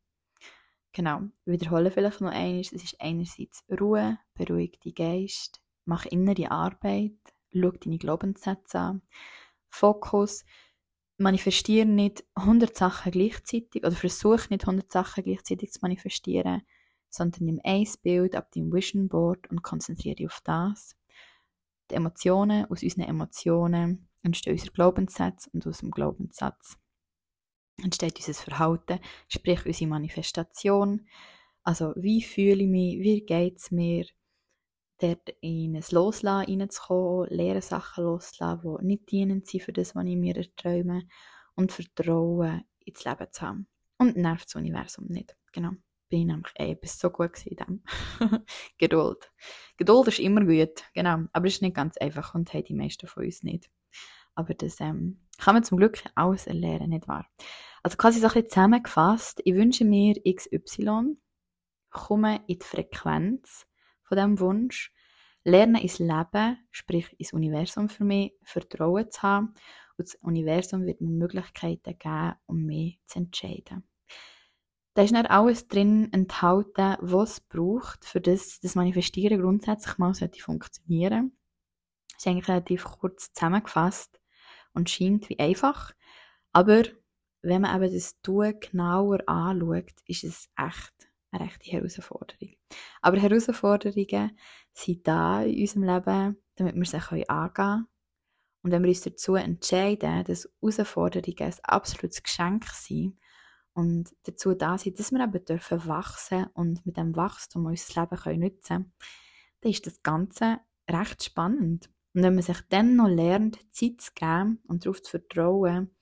Genau, 0.92 1.22
wiederhole 1.46 1.92
vielleicht 1.92 2.22
noch 2.22 2.32
eines. 2.32 2.72
Es 2.72 2.84
ist 2.84 3.02
einerseits 3.02 3.64
Ruhe, 3.70 4.18
beruhig 4.34 4.80
deinen 4.84 4.96
Geist, 4.96 5.62
mach 5.86 6.06
innere 6.06 6.52
Arbeit, 6.52 7.18
schau 7.54 7.72
deine 7.72 7.98
Glaubenssätze 7.98 8.80
an, 8.80 9.02
Fokus, 9.70 10.46
manifestiere 11.18 11.86
nicht 11.86 12.24
100 12.36 12.76
Sachen 12.76 13.12
gleichzeitig 13.12 13.84
oder 13.84 13.96
versuche 13.96 14.48
nicht 14.50 14.64
100 14.64 14.92
Sachen 14.92 15.24
gleichzeitig 15.24 15.72
zu 15.72 15.80
manifestieren, 15.82 16.62
sondern 17.10 17.46
nimm 17.46 17.62
ein 17.64 17.88
Bild 18.04 18.36
ab 18.36 18.52
deinem 18.52 18.72
Vision 18.72 19.10
Board 19.10 19.50
und 19.50 19.64
konzentriere 19.64 20.16
dich 20.16 20.28
auf 20.28 20.42
das. 20.44 20.96
Die 21.90 21.96
Emotionen, 21.96 22.66
aus 22.66 22.84
unseren 22.84 23.04
Emotionen 23.04 24.10
entstehen 24.22 24.54
unsere 24.54 24.72
Glaubenssätze 24.72 25.50
und 25.54 25.66
aus 25.66 25.80
dem 25.80 25.92
Glaubenssatz 25.92 26.78
entsteht 27.84 28.18
unser 28.18 28.34
Verhalten, 28.34 29.00
sprich 29.28 29.66
unsere 29.66 29.90
Manifestation. 29.90 31.08
Also 31.64 31.94
wie 31.96 32.22
fühle 32.22 32.64
ich 32.64 32.70
mich, 32.70 33.00
wie 33.00 33.22
geht 33.22 33.58
es 33.58 33.72
mir, 33.72 34.06
dort 35.00 35.30
in 35.42 35.76
ein 35.76 35.84
Loslassen 35.92 36.62
reinzukommen, 36.62 37.30
leere 37.30 37.62
Sachen 37.62 38.04
loszulassen, 38.04 38.78
die 38.80 38.86
nicht 38.86 39.12
dienend 39.12 39.48
sind 39.48 39.64
für 39.64 39.74
das, 39.74 39.96
was 39.96 40.06
ich 40.06 40.16
mir 40.16 40.36
erträume 40.36 41.08
und 41.56 41.72
Vertrauen 41.72 42.64
ins 42.86 43.04
Leben 43.04 43.28
zu 43.32 43.42
haben. 43.42 43.68
Und 43.98 44.16
nervt 44.16 44.46
das 44.46 44.56
Universum 44.56 45.06
nicht. 45.08 45.36
Genau. 45.52 45.72
Bin 46.10 46.22
ich 46.22 46.26
nämlich 46.26 46.54
eh 46.58 46.76
bis 46.76 47.00
so 47.00 47.10
gut 47.10 47.46
in 47.46 47.58
dem. 47.58 47.84
Geduld. 48.78 49.32
Geduld 49.76 50.08
ist 50.08 50.20
immer 50.20 50.46
gut, 50.46 50.84
genau. 50.94 51.26
Aber 51.34 51.48
es 51.48 51.56
ist 51.56 51.62
nicht 51.62 51.76
ganz 51.76 51.98
einfach 51.98 52.34
und 52.34 52.54
haben 52.54 52.64
die 52.64 52.74
meisten 52.74 53.08
von 53.08 53.26
uns 53.26 53.44
nicht. 53.44 53.70
Aber 54.36 54.54
das 54.54 54.80
ähm, 54.80 55.20
kann 55.38 55.56
man 55.56 55.64
zum 55.64 55.78
Glück 55.78 56.04
alles 56.16 56.48
erlernen, 56.48 56.92
nicht 56.92 57.08
wahr? 57.08 57.28
Also 57.84 57.98
quasi 57.98 58.20
so 58.20 58.28
ein 58.28 58.34
bisschen 58.34 58.50
zusammengefasst, 58.50 59.42
ich 59.44 59.56
wünsche 59.56 59.84
mir 59.84 60.16
XY, 60.24 61.18
komme 61.90 62.42
in 62.48 62.60
die 62.60 62.66
Frequenz 62.66 63.67
von 64.08 64.18
diesem 64.18 64.40
Wunsch, 64.40 64.94
lerne 65.44 65.82
ins 65.82 66.00
Leben, 66.00 66.58
sprich 66.72 67.14
ins 67.20 67.34
Universum 67.34 67.90
für 67.90 68.04
mich, 68.04 68.34
Vertrauen 68.44 69.10
zu 69.12 69.22
haben 69.22 69.54
und 69.98 70.08
das 70.08 70.16
Universum 70.16 70.86
wird 70.86 71.02
mir 71.02 71.10
Möglichkeiten 71.10 71.98
geben, 71.98 72.34
um 72.46 72.66
mich 72.66 73.00
zu 73.08 73.20
entscheiden. 73.20 73.88
Da 74.94 75.04
ist 75.04 75.12
nicht 75.12 75.30
alles 75.30 75.68
drin 75.68 76.12
enthalten, 76.12 76.98
was 77.02 77.34
es 77.34 77.40
braucht, 77.42 78.04
für 78.04 78.20
das 78.20 78.60
das 78.62 78.76
Manifestieren 78.76 79.40
grundsätzlich 79.40 79.98
mal 80.00 80.14
sollte 80.14 80.42
funktionieren. 80.42 81.38
Das 82.10 82.26
ist 82.26 82.28
eigentlich 82.28 82.48
relativ 82.48 82.84
kurz 82.86 83.32
zusammengefasst 83.32 84.20
und 84.74 84.90
scheint 84.90 85.30
wie 85.30 85.40
einfach. 85.40 85.94
Aber 86.52 86.84
wenn 87.44 87.62
man 87.62 87.82
eben 87.82 87.94
das 87.94 88.20
Tun 88.22 88.60
genauer 88.60 89.20
anschaut, 89.30 89.94
ist 90.08 90.24
es 90.24 90.50
echt 90.58 91.07
eine 91.38 91.46
rechte 91.46 91.72
Herausforderung. 91.72 92.56
Aber 93.02 93.18
Herausforderungen 93.18 94.38
sind 94.74 95.08
da 95.08 95.44
in 95.44 95.62
unserem 95.62 95.84
Leben, 95.84 96.38
damit 96.56 96.76
wir 96.76 96.86
sie 96.86 97.30
angehen 97.30 97.54
können. 97.54 97.88
Und 98.64 98.72
wenn 98.72 98.84
wir 98.84 98.90
uns 98.90 99.02
dazu 99.02 99.36
entscheiden, 99.36 100.24
dass 100.26 100.50
Herausforderungen 100.62 101.38
ein 101.40 101.54
absolutes 101.64 102.24
Geschenk 102.24 102.66
sind 102.66 103.18
und 103.74 104.16
dazu 104.24 104.56
da 104.56 104.78
sind, 104.78 105.00
dass 105.00 105.12
wir 105.12 105.24
eben 105.24 105.46
dürfen 105.46 105.86
wachsen 105.88 106.48
und 106.54 106.86
mit 106.86 106.98
dem 106.98 107.16
Wachstum 107.16 107.66
unser 107.66 108.02
Leben 108.02 108.18
können 108.18 108.40
nutzen 108.40 108.68
können, 108.68 108.94
dann 109.62 109.72
ist 109.72 109.86
das 109.86 110.02
Ganze 110.04 110.60
recht 110.90 111.24
spannend. 111.24 111.90
Und 112.14 112.24
wenn 112.24 112.34
man 112.34 112.44
sich 112.44 112.60
dann 112.70 112.96
noch 112.96 113.08
lernt, 113.08 113.60
Zeit 113.74 114.02
zu 114.02 114.12
geben 114.16 114.60
und 114.68 114.86
darauf 114.86 115.02
zu 115.04 115.12
vertrauen, 115.12 115.96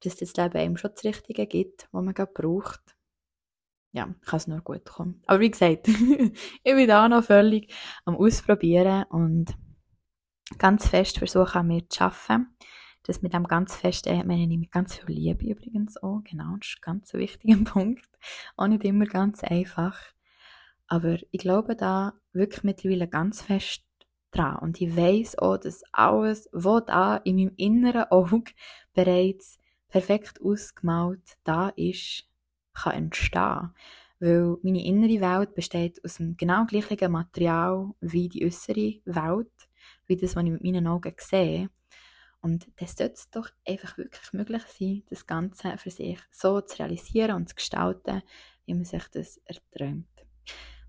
dass 0.00 0.16
das 0.16 0.36
Leben 0.36 0.58
einem 0.58 0.76
schon 0.76 0.90
das 0.94 1.04
Richtige 1.04 1.46
gibt, 1.46 1.88
was 1.92 2.04
man 2.04 2.14
gerade 2.14 2.32
braucht, 2.32 2.91
ja, 3.92 4.14
kann 4.24 4.36
es 4.38 4.46
nur 4.46 4.60
gut 4.60 4.84
kommen. 4.86 5.22
Aber 5.26 5.40
wie 5.40 5.50
gesagt, 5.50 5.88
ich 5.88 6.74
bin 6.74 6.88
da 6.88 7.08
noch 7.08 7.24
völlig 7.24 7.72
am 8.04 8.16
Ausprobieren 8.16 9.04
und 9.10 9.54
ganz 10.58 10.88
fest 10.88 11.18
versuchen, 11.18 11.58
an 11.58 11.66
mir 11.68 11.88
zu 11.88 12.04
arbeiten. 12.04 12.48
Das 13.04 13.20
mit 13.20 13.34
dem 13.34 13.48
ganz 13.48 13.74
fest, 13.74 14.06
äh, 14.06 14.22
meine 14.24 14.42
ich 14.50 14.58
mit 14.58 14.70
ganz 14.70 14.94
viel 14.94 15.14
Liebe 15.14 15.44
übrigens 15.44 16.00
auch, 16.02 16.20
genau, 16.22 16.56
das 16.58 16.68
ist 16.68 16.78
ein 16.78 16.82
ganz 16.82 17.12
wichtiger 17.14 17.64
Punkt. 17.64 18.08
Auch 18.56 18.68
nicht 18.68 18.84
immer 18.84 19.06
ganz 19.06 19.42
einfach. 19.42 19.98
Aber 20.86 21.18
ich 21.30 21.40
glaube 21.40 21.74
da 21.74 22.14
wirklich 22.32 22.62
mittlerweile 22.62 23.08
ganz 23.08 23.42
fest 23.42 23.82
dran. 24.30 24.56
Und 24.56 24.80
ich 24.80 24.96
weiß 24.96 25.38
auch, 25.38 25.58
dass 25.58 25.82
alles, 25.92 26.48
was 26.52 26.84
da 26.86 27.16
in 27.16 27.36
meinem 27.36 27.54
inneren 27.56 28.04
Auge 28.10 28.52
bereits 28.94 29.58
perfekt 29.88 30.40
ausgemalt 30.40 31.36
da 31.44 31.70
ist, 31.70 32.28
kann 32.74 32.94
entstehen. 32.94 33.70
Weil 34.20 34.56
meine 34.62 34.84
innere 34.84 35.20
Welt 35.20 35.54
besteht 35.54 36.04
aus 36.04 36.16
dem 36.16 36.36
genau 36.36 36.64
gleichen 36.64 37.10
Material 37.10 37.90
wie 38.00 38.28
die 38.28 38.46
äußere 38.46 39.00
Welt, 39.04 39.50
wie 40.06 40.16
das, 40.16 40.36
was 40.36 40.44
ich 40.44 40.50
mit 40.50 40.62
meinen 40.62 40.86
Augen 40.86 41.14
sehe. 41.18 41.70
Und 42.40 42.66
das 42.76 42.94
sollte 42.96 43.14
es 43.14 43.30
doch 43.30 43.48
einfach 43.66 43.96
wirklich 43.98 44.32
möglich 44.32 44.62
sein, 44.78 45.02
das 45.10 45.26
Ganze 45.26 45.78
für 45.78 45.90
sich 45.90 46.18
so 46.30 46.60
zu 46.60 46.78
realisieren 46.78 47.36
und 47.36 47.48
zu 47.48 47.54
gestalten, 47.54 48.22
wie 48.66 48.74
man 48.74 48.84
sich 48.84 49.06
das 49.08 49.40
erträumt. 49.44 50.06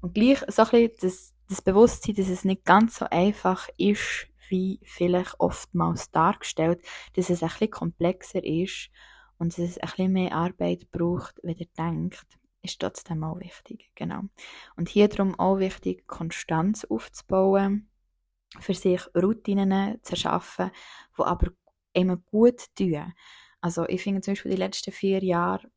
Und 0.02 0.13
gleich 0.15 0.39
so 0.48 0.63
ein 0.63 0.69
bisschen 0.69 0.91
das, 1.02 1.34
das 1.48 1.62
Bewusstsein, 1.62 2.15
dass 2.15 2.28
es 2.28 2.43
nicht 2.43 2.65
ganz 2.65 2.98
so 2.98 3.06
einfach 3.10 3.69
ist, 3.78 4.28
wie 4.50 4.80
vielleicht 4.84 5.39
oftmals 5.39 6.12
dargestellt, 6.12 6.82
dass 7.15 7.30
es 7.30 7.41
ein 7.41 7.50
bisschen 7.50 7.72
komplexer 7.72 8.43
ist 8.43 8.89
und 9.44 9.52
dass 9.58 9.60
es 9.60 9.78
ein 9.78 10.14
mehr 10.14 10.32
Arbeit 10.32 10.90
braucht, 10.90 11.38
wie 11.44 11.52
ihr 11.52 11.68
denkt, 11.78 12.26
ist 12.62 12.80
trotzdem 12.80 13.26
auch 13.26 13.42
wichtig. 13.42 13.92
Genau. 13.94 14.22
Und 14.78 14.88
hier 14.88 15.10
darum 15.10 15.38
auch 15.38 15.60
wichtig, 15.60 16.08
Konstanz 16.08 16.86
aufzubauen, 16.86 17.90
für 18.62 18.74
sich 18.74 19.02
Routinen 19.14 20.02
zu 20.02 20.14
erschaffen, 20.14 20.72
die 21.18 21.24
aber 21.24 21.52
immer 21.92 22.16
gut 22.16 22.74
tun. 22.74 23.14
Also 23.60 23.86
ich 23.90 24.02
finde 24.02 24.22
zum 24.22 24.32
Beispiel 24.32 24.52
die 24.52 24.58
letzten 24.58 24.94
vier 24.94 25.22
Jahre 25.22 25.70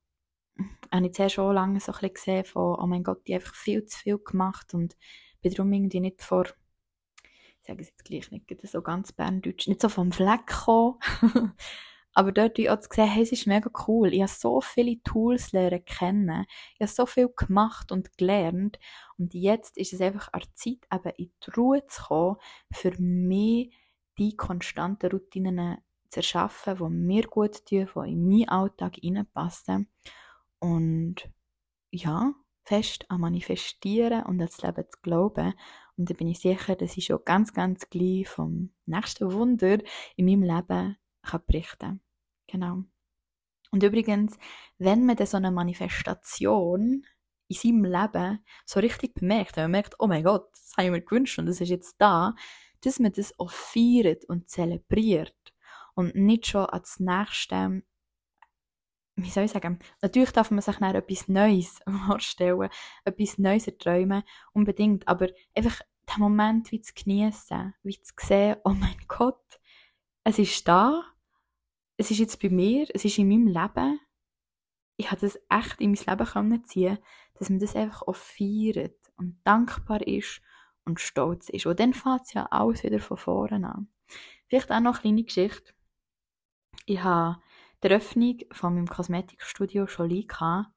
habe 0.93 1.09
ich 1.09 1.17
sehr 1.17 1.29
schon 1.29 1.53
lange 1.53 1.81
so 1.81 1.93
ein 1.93 2.15
gesehen 2.15 2.45
von, 2.45 2.79
oh 2.79 2.87
mein 2.87 3.03
Gott, 3.03 3.27
die 3.27 3.35
haben 3.35 3.41
einfach 3.41 3.57
viel 3.57 3.85
zu 3.85 3.99
viel 3.99 4.19
gemacht 4.19 4.75
und 4.75 4.97
bin 5.43 5.53
darum 5.53 5.73
irgendwie 5.73 5.99
nicht 5.99 6.23
vor, 6.23 6.45
ich 6.45 7.67
sage 7.67 7.83
es 7.83 7.89
jetzt 7.89 8.05
gleich 8.05 8.31
nicht 8.31 8.49
so 8.63 8.81
ganz 8.81 9.11
berndeutsch, 9.11 9.67
nicht 9.67 9.81
so 9.81 9.89
vom 9.89 10.13
Fleck 10.13 10.47
gekommen, 10.47 11.01
Aber 12.17 12.33
dort 12.33 12.59
auch 12.59 12.81
zu 12.81 12.89
sehen, 12.91 13.11
hey, 13.11 13.23
es 13.25 13.31
ist 13.31 13.47
mega 13.47 13.71
cool. 13.87 14.15
Ich 14.15 14.23
habe 14.23 14.33
so 14.33 14.63
viele 14.63 15.03
Tools 15.03 15.53
lernen 15.53 15.85
kennen. 15.85 16.47
Ich 16.75 16.81
habe 16.81 16.91
so 16.91 17.05
viel 17.05 17.29
gemacht 17.29 17.93
und 17.93 18.17
gelernt. 18.17 18.79
Und 19.19 19.35
jetzt 19.35 19.77
ist 19.77 19.93
es 19.93 20.01
einfach 20.01 20.33
an 20.33 20.41
Zeit, 20.55 20.79
eben 20.91 21.15
in 21.19 21.31
die 21.45 21.51
Ruhe 21.55 21.87
zu 21.87 22.05
kommen, 22.05 22.37
für 22.73 22.93
mich 22.99 23.77
die 24.17 24.35
konstanten 24.35 25.11
Routinen 25.11 25.77
zu 26.09 26.21
erschaffen, 26.21 26.79
die 26.79 26.89
mir 26.89 27.27
gut 27.27 27.67
tun, 27.67 27.87
die 27.95 28.11
in 28.11 28.27
meinen 28.27 28.49
Alltag 28.49 28.97
reinpassen. 29.05 29.91
Und 30.59 31.17
ja, 31.91 32.33
fest 32.63 33.05
an 33.11 33.21
manifestieren 33.21 34.23
und 34.23 34.41
an 34.41 34.47
das 34.47 34.63
Leben 34.63 34.87
zu 34.91 35.01
glauben. 35.03 35.53
Und 35.99 36.09
da 36.09 36.15
bin 36.15 36.29
ich 36.29 36.39
sicher, 36.39 36.77
dass 36.77 36.97
ich 36.97 37.05
schon 37.05 37.21
ganz, 37.27 37.53
ganz 37.53 37.91
gleich 37.91 38.27
vom 38.27 38.71
nächsten 38.87 39.31
Wunder 39.35 39.81
in 40.17 40.25
meinem 40.25 40.45
Leben 40.45 40.97
kann 41.21 41.43
berichten 41.47 41.79
kann. 41.79 42.06
Genau. 42.47 42.85
Und 43.71 43.83
übrigens, 43.83 44.39
wenn 44.79 45.05
man 45.05 45.17
dann 45.17 45.27
so 45.27 45.37
eine 45.37 45.51
Manifestation 45.51 47.05
in 47.49 47.57
seinem 47.57 47.85
Leben 47.85 48.45
so 48.65 48.81
richtig 48.81 49.15
bemerkt, 49.15 49.57
wenn 49.57 49.65
man 49.65 49.73
merkt, 49.73 49.95
oh 49.99 50.07
mein 50.07 50.25
Gott, 50.25 50.51
das 50.53 50.73
habe 50.77 50.87
ich 50.87 50.93
mir 50.93 51.03
gewünscht 51.03 51.39
und 51.39 51.47
das 51.47 51.61
ist 51.61 51.69
jetzt 51.69 51.97
da, 51.99 52.35
dass 52.83 52.99
man 52.99 53.13
das 53.13 53.39
auch 53.39 53.51
feiert 53.51 54.25
und 54.27 54.49
zelebriert 54.49 55.35
und 55.95 56.15
nicht 56.15 56.47
schon 56.47 56.67
als 56.67 57.01
nächste, 57.01 57.83
wie 59.17 59.31
soll 59.31 59.45
ich 59.45 59.51
sagen, 59.51 59.79
natürlich 60.03 60.33
darf 60.33 60.51
man 60.51 60.61
sich 60.61 60.79
nach 60.81 60.95
etwas 60.95 61.29
Neues 61.29 61.81
vorstellen, 62.07 62.69
etwas 63.05 63.39
Neues 63.39 63.67
erträumen, 63.67 64.23
unbedingt, 64.53 65.07
aber 65.09 65.29
einfach 65.55 65.81
den 66.09 66.21
Moment 66.21 66.71
wie 66.71 66.81
zu 66.81 66.93
genießen, 66.95 67.75
wie 67.83 68.01
zu 68.01 68.15
sehen, 68.21 68.57
oh 68.65 68.71
mein 68.71 68.97
Gott, 69.09 69.61
es 70.25 70.39
ist 70.39 70.67
da, 70.69 71.03
es 71.97 72.11
ist 72.11 72.19
jetzt 72.19 72.41
bei 72.41 72.51
mir, 72.51 72.87
es 72.95 73.05
ist 73.05 73.19
in 73.19 73.29
meinem 73.29 73.47
Leben, 73.47 74.01
ich 74.97 75.11
habe 75.11 75.21
das 75.21 75.39
echt 75.49 75.81
in 75.81 75.93
mein 75.93 76.05
Leben 76.07 76.31
können 76.31 76.65
ziehen, 76.65 76.99
dass 77.35 77.51
man 77.51 77.59
das 77.59 77.77
einfach 77.77 78.03
auch 78.03 78.17
feiert 78.17 78.99
und 79.17 79.41
dankbar 79.45 80.07
ist 80.07 80.41
und 80.85 81.01
stolz 81.01 81.49
ist. 81.49 81.67
Und 81.67 81.81
dann 81.81 81.93
fängt 81.93 82.23
es 82.23 82.33
ja 82.33 82.47
alles 82.47 82.83
wieder 82.83 83.01
von 83.01 83.17
vorne 83.17 83.69
an. 83.69 83.89
Vielleicht 84.49 84.71
auch 84.71 84.81
noch 84.81 84.95
eine 84.95 85.01
kleine 85.01 85.25
Geschichte. 85.25 85.75
Ich 86.87 87.03
habe 87.03 87.43
die 87.83 87.89
Eröffnung 87.89 88.39
von 88.53 88.75
meinem 88.75 88.87
Kosmetikstudio 88.87 89.87
schon 89.87 90.09
gehabt 90.09 90.71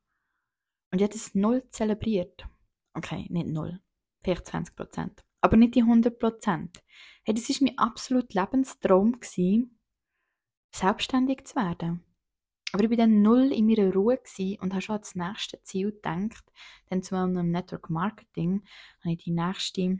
und 0.92 1.00
ich 1.00 1.04
habe 1.04 1.14
das 1.14 1.36
null 1.36 1.64
zelebriert. 1.70 2.46
Okay, 2.94 3.28
nicht 3.30 3.48
null, 3.48 3.80
vielleicht 4.22 4.48
20 4.48 4.76
Prozent. 4.76 5.24
Aber 5.42 5.56
nicht 5.56 5.76
die 5.76 5.84
100 5.84 6.20
Prozent. 6.20 6.84
Hey, 7.24 7.34
das 7.34 7.48
war 7.48 7.56
mein 7.62 7.78
absolut 7.78 8.34
Lebenstraum 8.34 9.20
gewesen, 9.20 9.79
selbstständig 10.72 11.46
zu 11.46 11.56
werden. 11.56 12.04
Aber 12.72 12.84
ich 12.84 12.90
war 12.90 12.98
dann 12.98 13.22
null 13.22 13.52
in 13.52 13.66
meiner 13.66 13.94
Ruhe 13.94 14.20
und 14.60 14.74
habe 14.74 14.82
schon 14.82 14.96
an 14.96 15.02
das 15.02 15.16
nächste 15.16 15.62
Ziel 15.64 15.92
gedacht. 15.92 16.44
Dann 16.90 17.02
zu 17.02 17.16
einem 17.16 17.50
Network 17.50 17.90
Marketing 17.90 18.64
habe 19.02 19.14
ich 19.14 19.24
die 19.24 19.32
nächste 19.32 20.00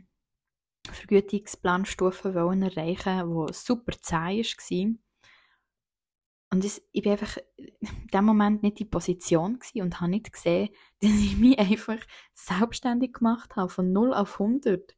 Vergütungsplanstufe 0.88 2.28
erreichen, 2.32 3.48
die 3.48 3.52
super 3.52 3.92
zäh 4.00 4.42
war. 4.42 4.94
Und 6.52 6.64
ich 6.64 7.04
war 7.04 7.12
einfach 7.12 7.36
in 7.56 8.08
dem 8.12 8.24
Moment 8.24 8.62
nicht 8.62 8.80
in 8.80 8.90
Position 8.90 9.60
und 9.74 10.00
habe 10.00 10.10
nicht 10.10 10.32
gesehen, 10.32 10.70
dass 11.00 11.10
ich 11.10 11.36
mich 11.36 11.58
einfach 11.58 11.98
selbstständig 12.34 13.14
gemacht 13.14 13.56
habe, 13.56 13.68
von 13.68 13.92
0 13.92 14.14
auf 14.14 14.40
100 14.40 14.96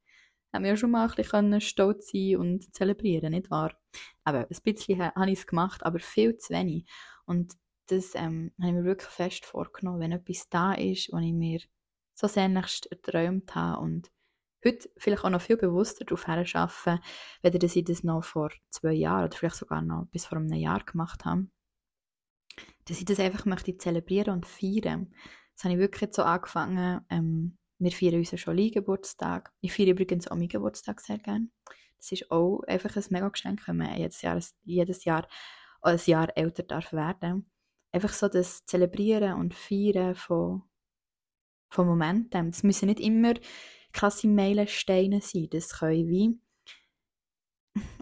haben 0.52 0.64
wir 0.64 0.70
ja 0.70 0.76
schon 0.76 0.90
mal 0.90 1.08
ein 1.08 1.14
bisschen 1.14 1.60
stolz 1.60 2.10
sein 2.10 2.36
und 2.36 2.74
zelebrieren, 2.74 3.32
nicht 3.32 3.50
wahr? 3.50 3.74
Aber 4.24 4.40
ein 4.40 4.62
bisschen 4.62 5.00
habe 5.00 5.30
ich 5.30 5.40
es 5.40 5.46
gemacht, 5.46 5.84
aber 5.84 5.98
viel 5.98 6.36
zu 6.36 6.52
wenig. 6.52 6.86
Und 7.24 7.54
das 7.86 8.14
ähm, 8.14 8.52
habe 8.60 8.68
ich 8.68 8.74
mir 8.74 8.84
wirklich 8.84 9.10
fest 9.10 9.44
vorgenommen, 9.44 10.00
wenn 10.00 10.12
etwas 10.12 10.48
da 10.48 10.72
ist, 10.74 11.12
was 11.12 11.22
ich 11.22 11.32
mir 11.32 11.60
so 12.14 12.28
sehnlichst 12.28 12.86
erträumt 12.86 13.54
habe 13.54 13.80
und 13.80 14.10
heute 14.64 14.90
vielleicht 14.96 15.24
auch 15.24 15.30
noch 15.30 15.40
viel 15.40 15.56
bewusster 15.56 16.04
darauf 16.04 16.28
arbeiten, 16.28 17.02
weder 17.42 17.58
dass 17.58 17.76
ich 17.76 17.84
das 17.84 18.04
noch 18.04 18.22
vor 18.24 18.50
zwei 18.70 18.92
Jahren 18.92 19.24
oder 19.24 19.36
vielleicht 19.36 19.56
sogar 19.56 19.82
noch 19.82 20.06
bis 20.10 20.26
vor 20.26 20.38
einem 20.38 20.52
Jahr 20.52 20.84
gemacht 20.84 21.24
habe. 21.24 21.48
Dass 22.86 22.98
ich 22.98 23.04
das 23.04 23.20
einfach 23.20 23.44
möchte 23.46 23.76
zelebrieren 23.76 24.34
und 24.34 24.46
feiern. 24.46 25.12
Das 25.54 25.64
habe 25.64 25.74
ich 25.74 25.80
wirklich 25.80 26.14
so 26.14 26.22
angefangen, 26.22 27.04
ähm, 27.10 27.58
wir 27.78 27.92
feiern 27.92 28.16
unseren 28.16 28.38
Jolie-Geburtstag. 28.38 29.52
Ich 29.60 29.72
feiere 29.72 29.90
übrigens 29.90 30.28
auch 30.28 30.36
meinen 30.36 30.48
Geburtstag 30.48 31.00
sehr 31.00 31.18
gerne. 31.18 31.48
Das 31.96 32.12
ist 32.12 32.30
auch 32.30 32.62
einfach 32.66 32.96
ein 32.96 33.04
mega 33.10 33.28
Geschenk, 33.28 33.66
wenn 33.66 33.76
man 33.76 33.96
jedes 33.96 34.22
Jahr, 34.22 34.40
jedes 34.64 35.04
Jahr 35.04 35.28
ein 35.82 36.00
Jahr 36.06 36.36
älter 36.36 36.62
darf 36.62 36.92
werden. 36.92 37.50
Einfach 37.92 38.12
so 38.12 38.28
das 38.28 38.64
Zelebrieren 38.66 39.34
und 39.34 39.54
Feiern 39.54 40.14
von, 40.14 40.62
von 41.70 41.86
Momenten. 41.86 42.50
Das 42.50 42.62
müssen 42.62 42.86
nicht 42.86 43.00
immer 43.00 43.34
krasse 43.92 44.28
Meilensteine 44.28 45.20
sein. 45.20 45.48
Das 45.50 45.78
können 45.78 46.08
wie 46.08 46.40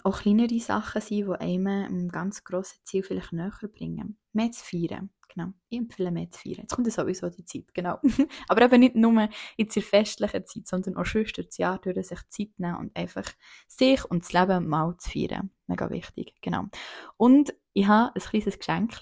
auch 0.02 0.20
kleinere 0.20 0.60
Sachen 0.60 1.00
sein, 1.00 1.26
die 1.26 1.40
einem 1.40 1.66
ein 1.66 2.08
ganz 2.08 2.44
grosses 2.44 2.82
Ziel 2.84 3.02
vielleicht 3.02 3.32
näher 3.32 3.52
bringen. 3.72 4.18
Mehr 4.32 4.50
zu 4.52 4.64
feiern. 4.64 5.10
Genau. 5.32 5.52
Ich 5.68 5.78
empfehle 5.78 6.10
mehr 6.10 6.30
zu 6.30 6.40
feiern. 6.40 6.62
Jetzt 6.62 6.74
kommt 6.74 6.86
ja 6.86 6.92
sowieso 6.92 7.30
die 7.30 7.44
Zeit, 7.44 7.72
genau. 7.72 8.00
Aber 8.48 8.62
eben 8.62 8.80
nicht 8.80 8.96
nur 8.96 9.28
in 9.56 9.68
der 9.68 9.82
festlichen 9.82 10.46
Zeit, 10.46 10.66
sondern 10.66 10.96
auch 10.96 11.06
schon 11.06 11.24
das 11.36 11.56
Jahr 11.56 11.78
durch 11.78 12.06
sich 12.06 12.18
Zeit 12.28 12.58
nehmen 12.58 12.76
und 12.76 12.96
einfach 12.96 13.24
sich 13.68 14.04
und 14.04 14.24
das 14.24 14.32
Leben 14.32 14.68
mal 14.68 14.96
zu 14.98 15.10
feiern. 15.10 15.50
Mega 15.66 15.88
wichtig, 15.90 16.34
genau. 16.40 16.64
Und 17.16 17.54
ich 17.72 17.86
habe 17.86 18.12
ein 18.14 18.20
kleines 18.20 18.58
Geschenk 18.58 18.92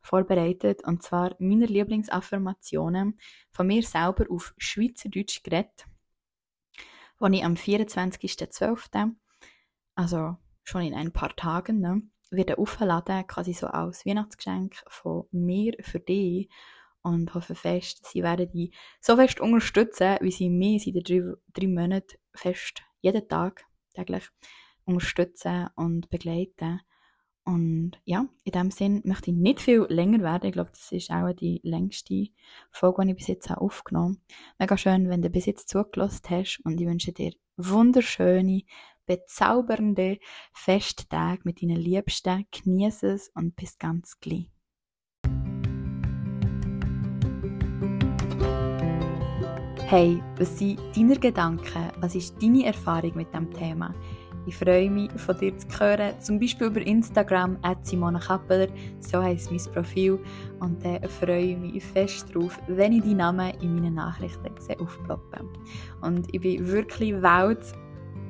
vorbereitet, 0.00 0.84
und 0.84 1.02
zwar 1.02 1.34
meine 1.38 1.66
Lieblingsaffirmationen 1.66 3.18
von 3.50 3.66
mir 3.66 3.82
selber 3.82 4.26
auf 4.30 4.54
Schweizerdeutsch 4.58 5.42
geredet, 5.42 5.86
die 7.20 7.36
ich 7.36 7.44
am 7.44 7.54
24.12., 7.54 9.14
also 9.94 10.36
schon 10.64 10.82
in 10.82 10.94
ein 10.94 11.12
paar 11.12 11.34
Tagen, 11.34 11.80
ne, 11.80 12.02
wird 12.32 12.58
aufladen, 12.58 13.26
quasi 13.26 13.52
so 13.52 13.68
als 13.68 14.04
Weihnachtsgeschenk 14.04 14.82
von 14.88 15.26
mir 15.30 15.74
für 15.80 16.00
dich. 16.00 16.48
und 17.02 17.34
hoffe 17.34 17.54
fest, 17.54 18.06
sie 18.06 18.22
werden 18.22 18.50
die 18.52 18.72
so 19.00 19.16
fest 19.16 19.40
unterstützen, 19.40 20.18
wie 20.20 20.30
sie 20.30 20.48
mich 20.48 20.84
seit 20.84 21.08
drei, 21.08 21.34
drei 21.52 21.66
Monaten 21.66 22.16
fest 22.32 22.82
jeden 23.00 23.28
Tag 23.28 23.64
täglich 23.94 24.28
unterstützen 24.84 25.68
und 25.74 26.10
begleiten. 26.10 26.80
Und 27.44 28.00
ja, 28.04 28.28
in 28.44 28.52
dem 28.52 28.70
Sinn 28.70 29.02
möchte 29.04 29.32
ich 29.32 29.36
nicht 29.36 29.60
viel 29.60 29.84
länger 29.88 30.20
werden. 30.20 30.46
Ich 30.46 30.52
glaube, 30.52 30.70
das 30.70 30.92
ist 30.92 31.10
auch 31.10 31.32
die 31.32 31.60
längste 31.64 32.28
Folge, 32.70 33.04
die 33.04 33.10
ich 33.10 33.16
bis 33.16 33.26
jetzt 33.26 33.50
aufgenommen 33.50 34.20
habe. 34.28 34.38
Mega 34.60 34.76
schön, 34.76 35.08
wenn 35.08 35.22
du 35.22 35.28
bis 35.28 35.46
jetzt 35.46 35.68
zugelassen 35.68 36.22
hast 36.30 36.60
und 36.64 36.80
ich 36.80 36.86
wünsche 36.86 37.12
dir 37.12 37.32
wunderschöne, 37.56 38.62
bezaubernde 39.06 40.18
Festtage 40.52 41.40
mit 41.44 41.62
deinen 41.62 41.76
Liebsten. 41.76 42.46
Genieße 42.50 43.12
es 43.12 43.28
und 43.34 43.56
bis 43.56 43.78
ganz 43.78 44.18
gleich. 44.20 44.50
Hey, 49.86 50.22
was 50.38 50.58
sind 50.58 50.80
deine 50.96 51.18
Gedanken? 51.18 51.90
Was 52.00 52.14
ist 52.14 52.42
deine 52.42 52.64
Erfahrung 52.64 53.14
mit 53.14 53.34
dem 53.34 53.52
Thema? 53.52 53.94
Ich 54.44 54.56
freue 54.56 54.90
mich, 54.90 55.12
von 55.12 55.38
dir 55.38 55.56
zu 55.56 55.68
hören, 55.78 56.18
zum 56.18 56.40
Beispiel 56.40 56.66
über 56.66 56.80
Instagram, 56.80 57.58
Simona 57.82 58.18
Kappeler, 58.18 58.66
so 58.98 59.22
heisst 59.22 59.52
mein 59.52 59.60
Profil. 59.72 60.18
Und 60.58 60.84
dann 60.84 61.06
freue 61.08 61.52
ich 61.52 61.58
mich 61.58 61.84
fest 61.84 62.34
darauf, 62.34 62.58
wenn 62.66 62.92
ich 62.92 63.02
deinen 63.02 63.18
Namen 63.18 63.52
in 63.60 63.74
meinen 63.74 63.94
Nachrichten 63.94 64.50
sehe. 64.58 64.78
Und 66.00 66.34
ich 66.34 66.40
bin 66.40 66.66
wirklich 66.66 67.12
welt 67.22 67.74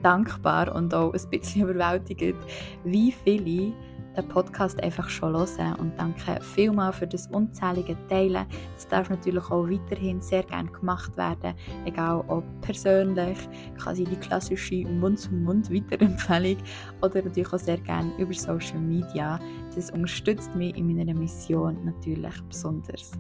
dankbar 0.03 0.75
und 0.75 0.95
auch 0.95 1.13
ein 1.13 1.31
bisschen 1.31 1.63
überwältigt, 1.69 2.37
wie 2.85 3.13
viele 3.13 3.73
den 4.17 4.29
Podcast 4.29 4.83
einfach 4.83 5.09
schon 5.09 5.35
hören 5.35 5.75
und 5.79 5.93
danke 5.99 6.41
vielmals 6.43 6.97
für 6.97 7.07
das 7.07 7.27
unzählige 7.29 7.97
Teilen. 8.09 8.47
Das 8.75 8.89
darf 8.89 9.11
natürlich 9.11 9.45
auch 9.51 9.69
weiterhin 9.69 10.21
sehr 10.21 10.43
gerne 10.43 10.71
gemacht 10.71 11.17
werden, 11.17 11.55
egal 11.85 12.25
ob 12.29 12.45
persönlich, 12.61 13.39
quasi 13.79 14.05
die 14.05 14.17
klassische 14.17 14.87
Mund-zu-Mund-Weiterempfehlung 14.87 16.59
oder 17.01 17.23
natürlich 17.23 17.53
auch 17.53 17.59
sehr 17.59 17.79
gerne 17.79 18.13
über 18.19 18.33
Social 18.33 18.79
Media. 18.79 19.39
Das 19.75 19.91
unterstützt 19.91 20.55
mich 20.55 20.77
in 20.77 20.95
meiner 20.95 21.15
Mission 21.15 21.85
natürlich 21.85 22.43
besonders. 22.43 23.13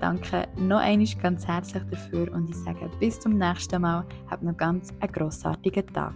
Danke 0.00 0.46
noch 0.58 0.80
einmal 0.80 1.06
ganz 1.22 1.46
herzlich 1.46 1.82
dafür 1.90 2.32
und 2.32 2.50
ich 2.50 2.56
sage 2.56 2.90
bis 3.00 3.18
zum 3.18 3.38
nächsten 3.38 3.80
Mal. 3.80 4.04
Habt 4.30 4.42
noch 4.42 4.56
ganz 4.56 4.92
einen 5.00 5.12
grossartigen 5.12 5.86
Tag. 5.86 6.14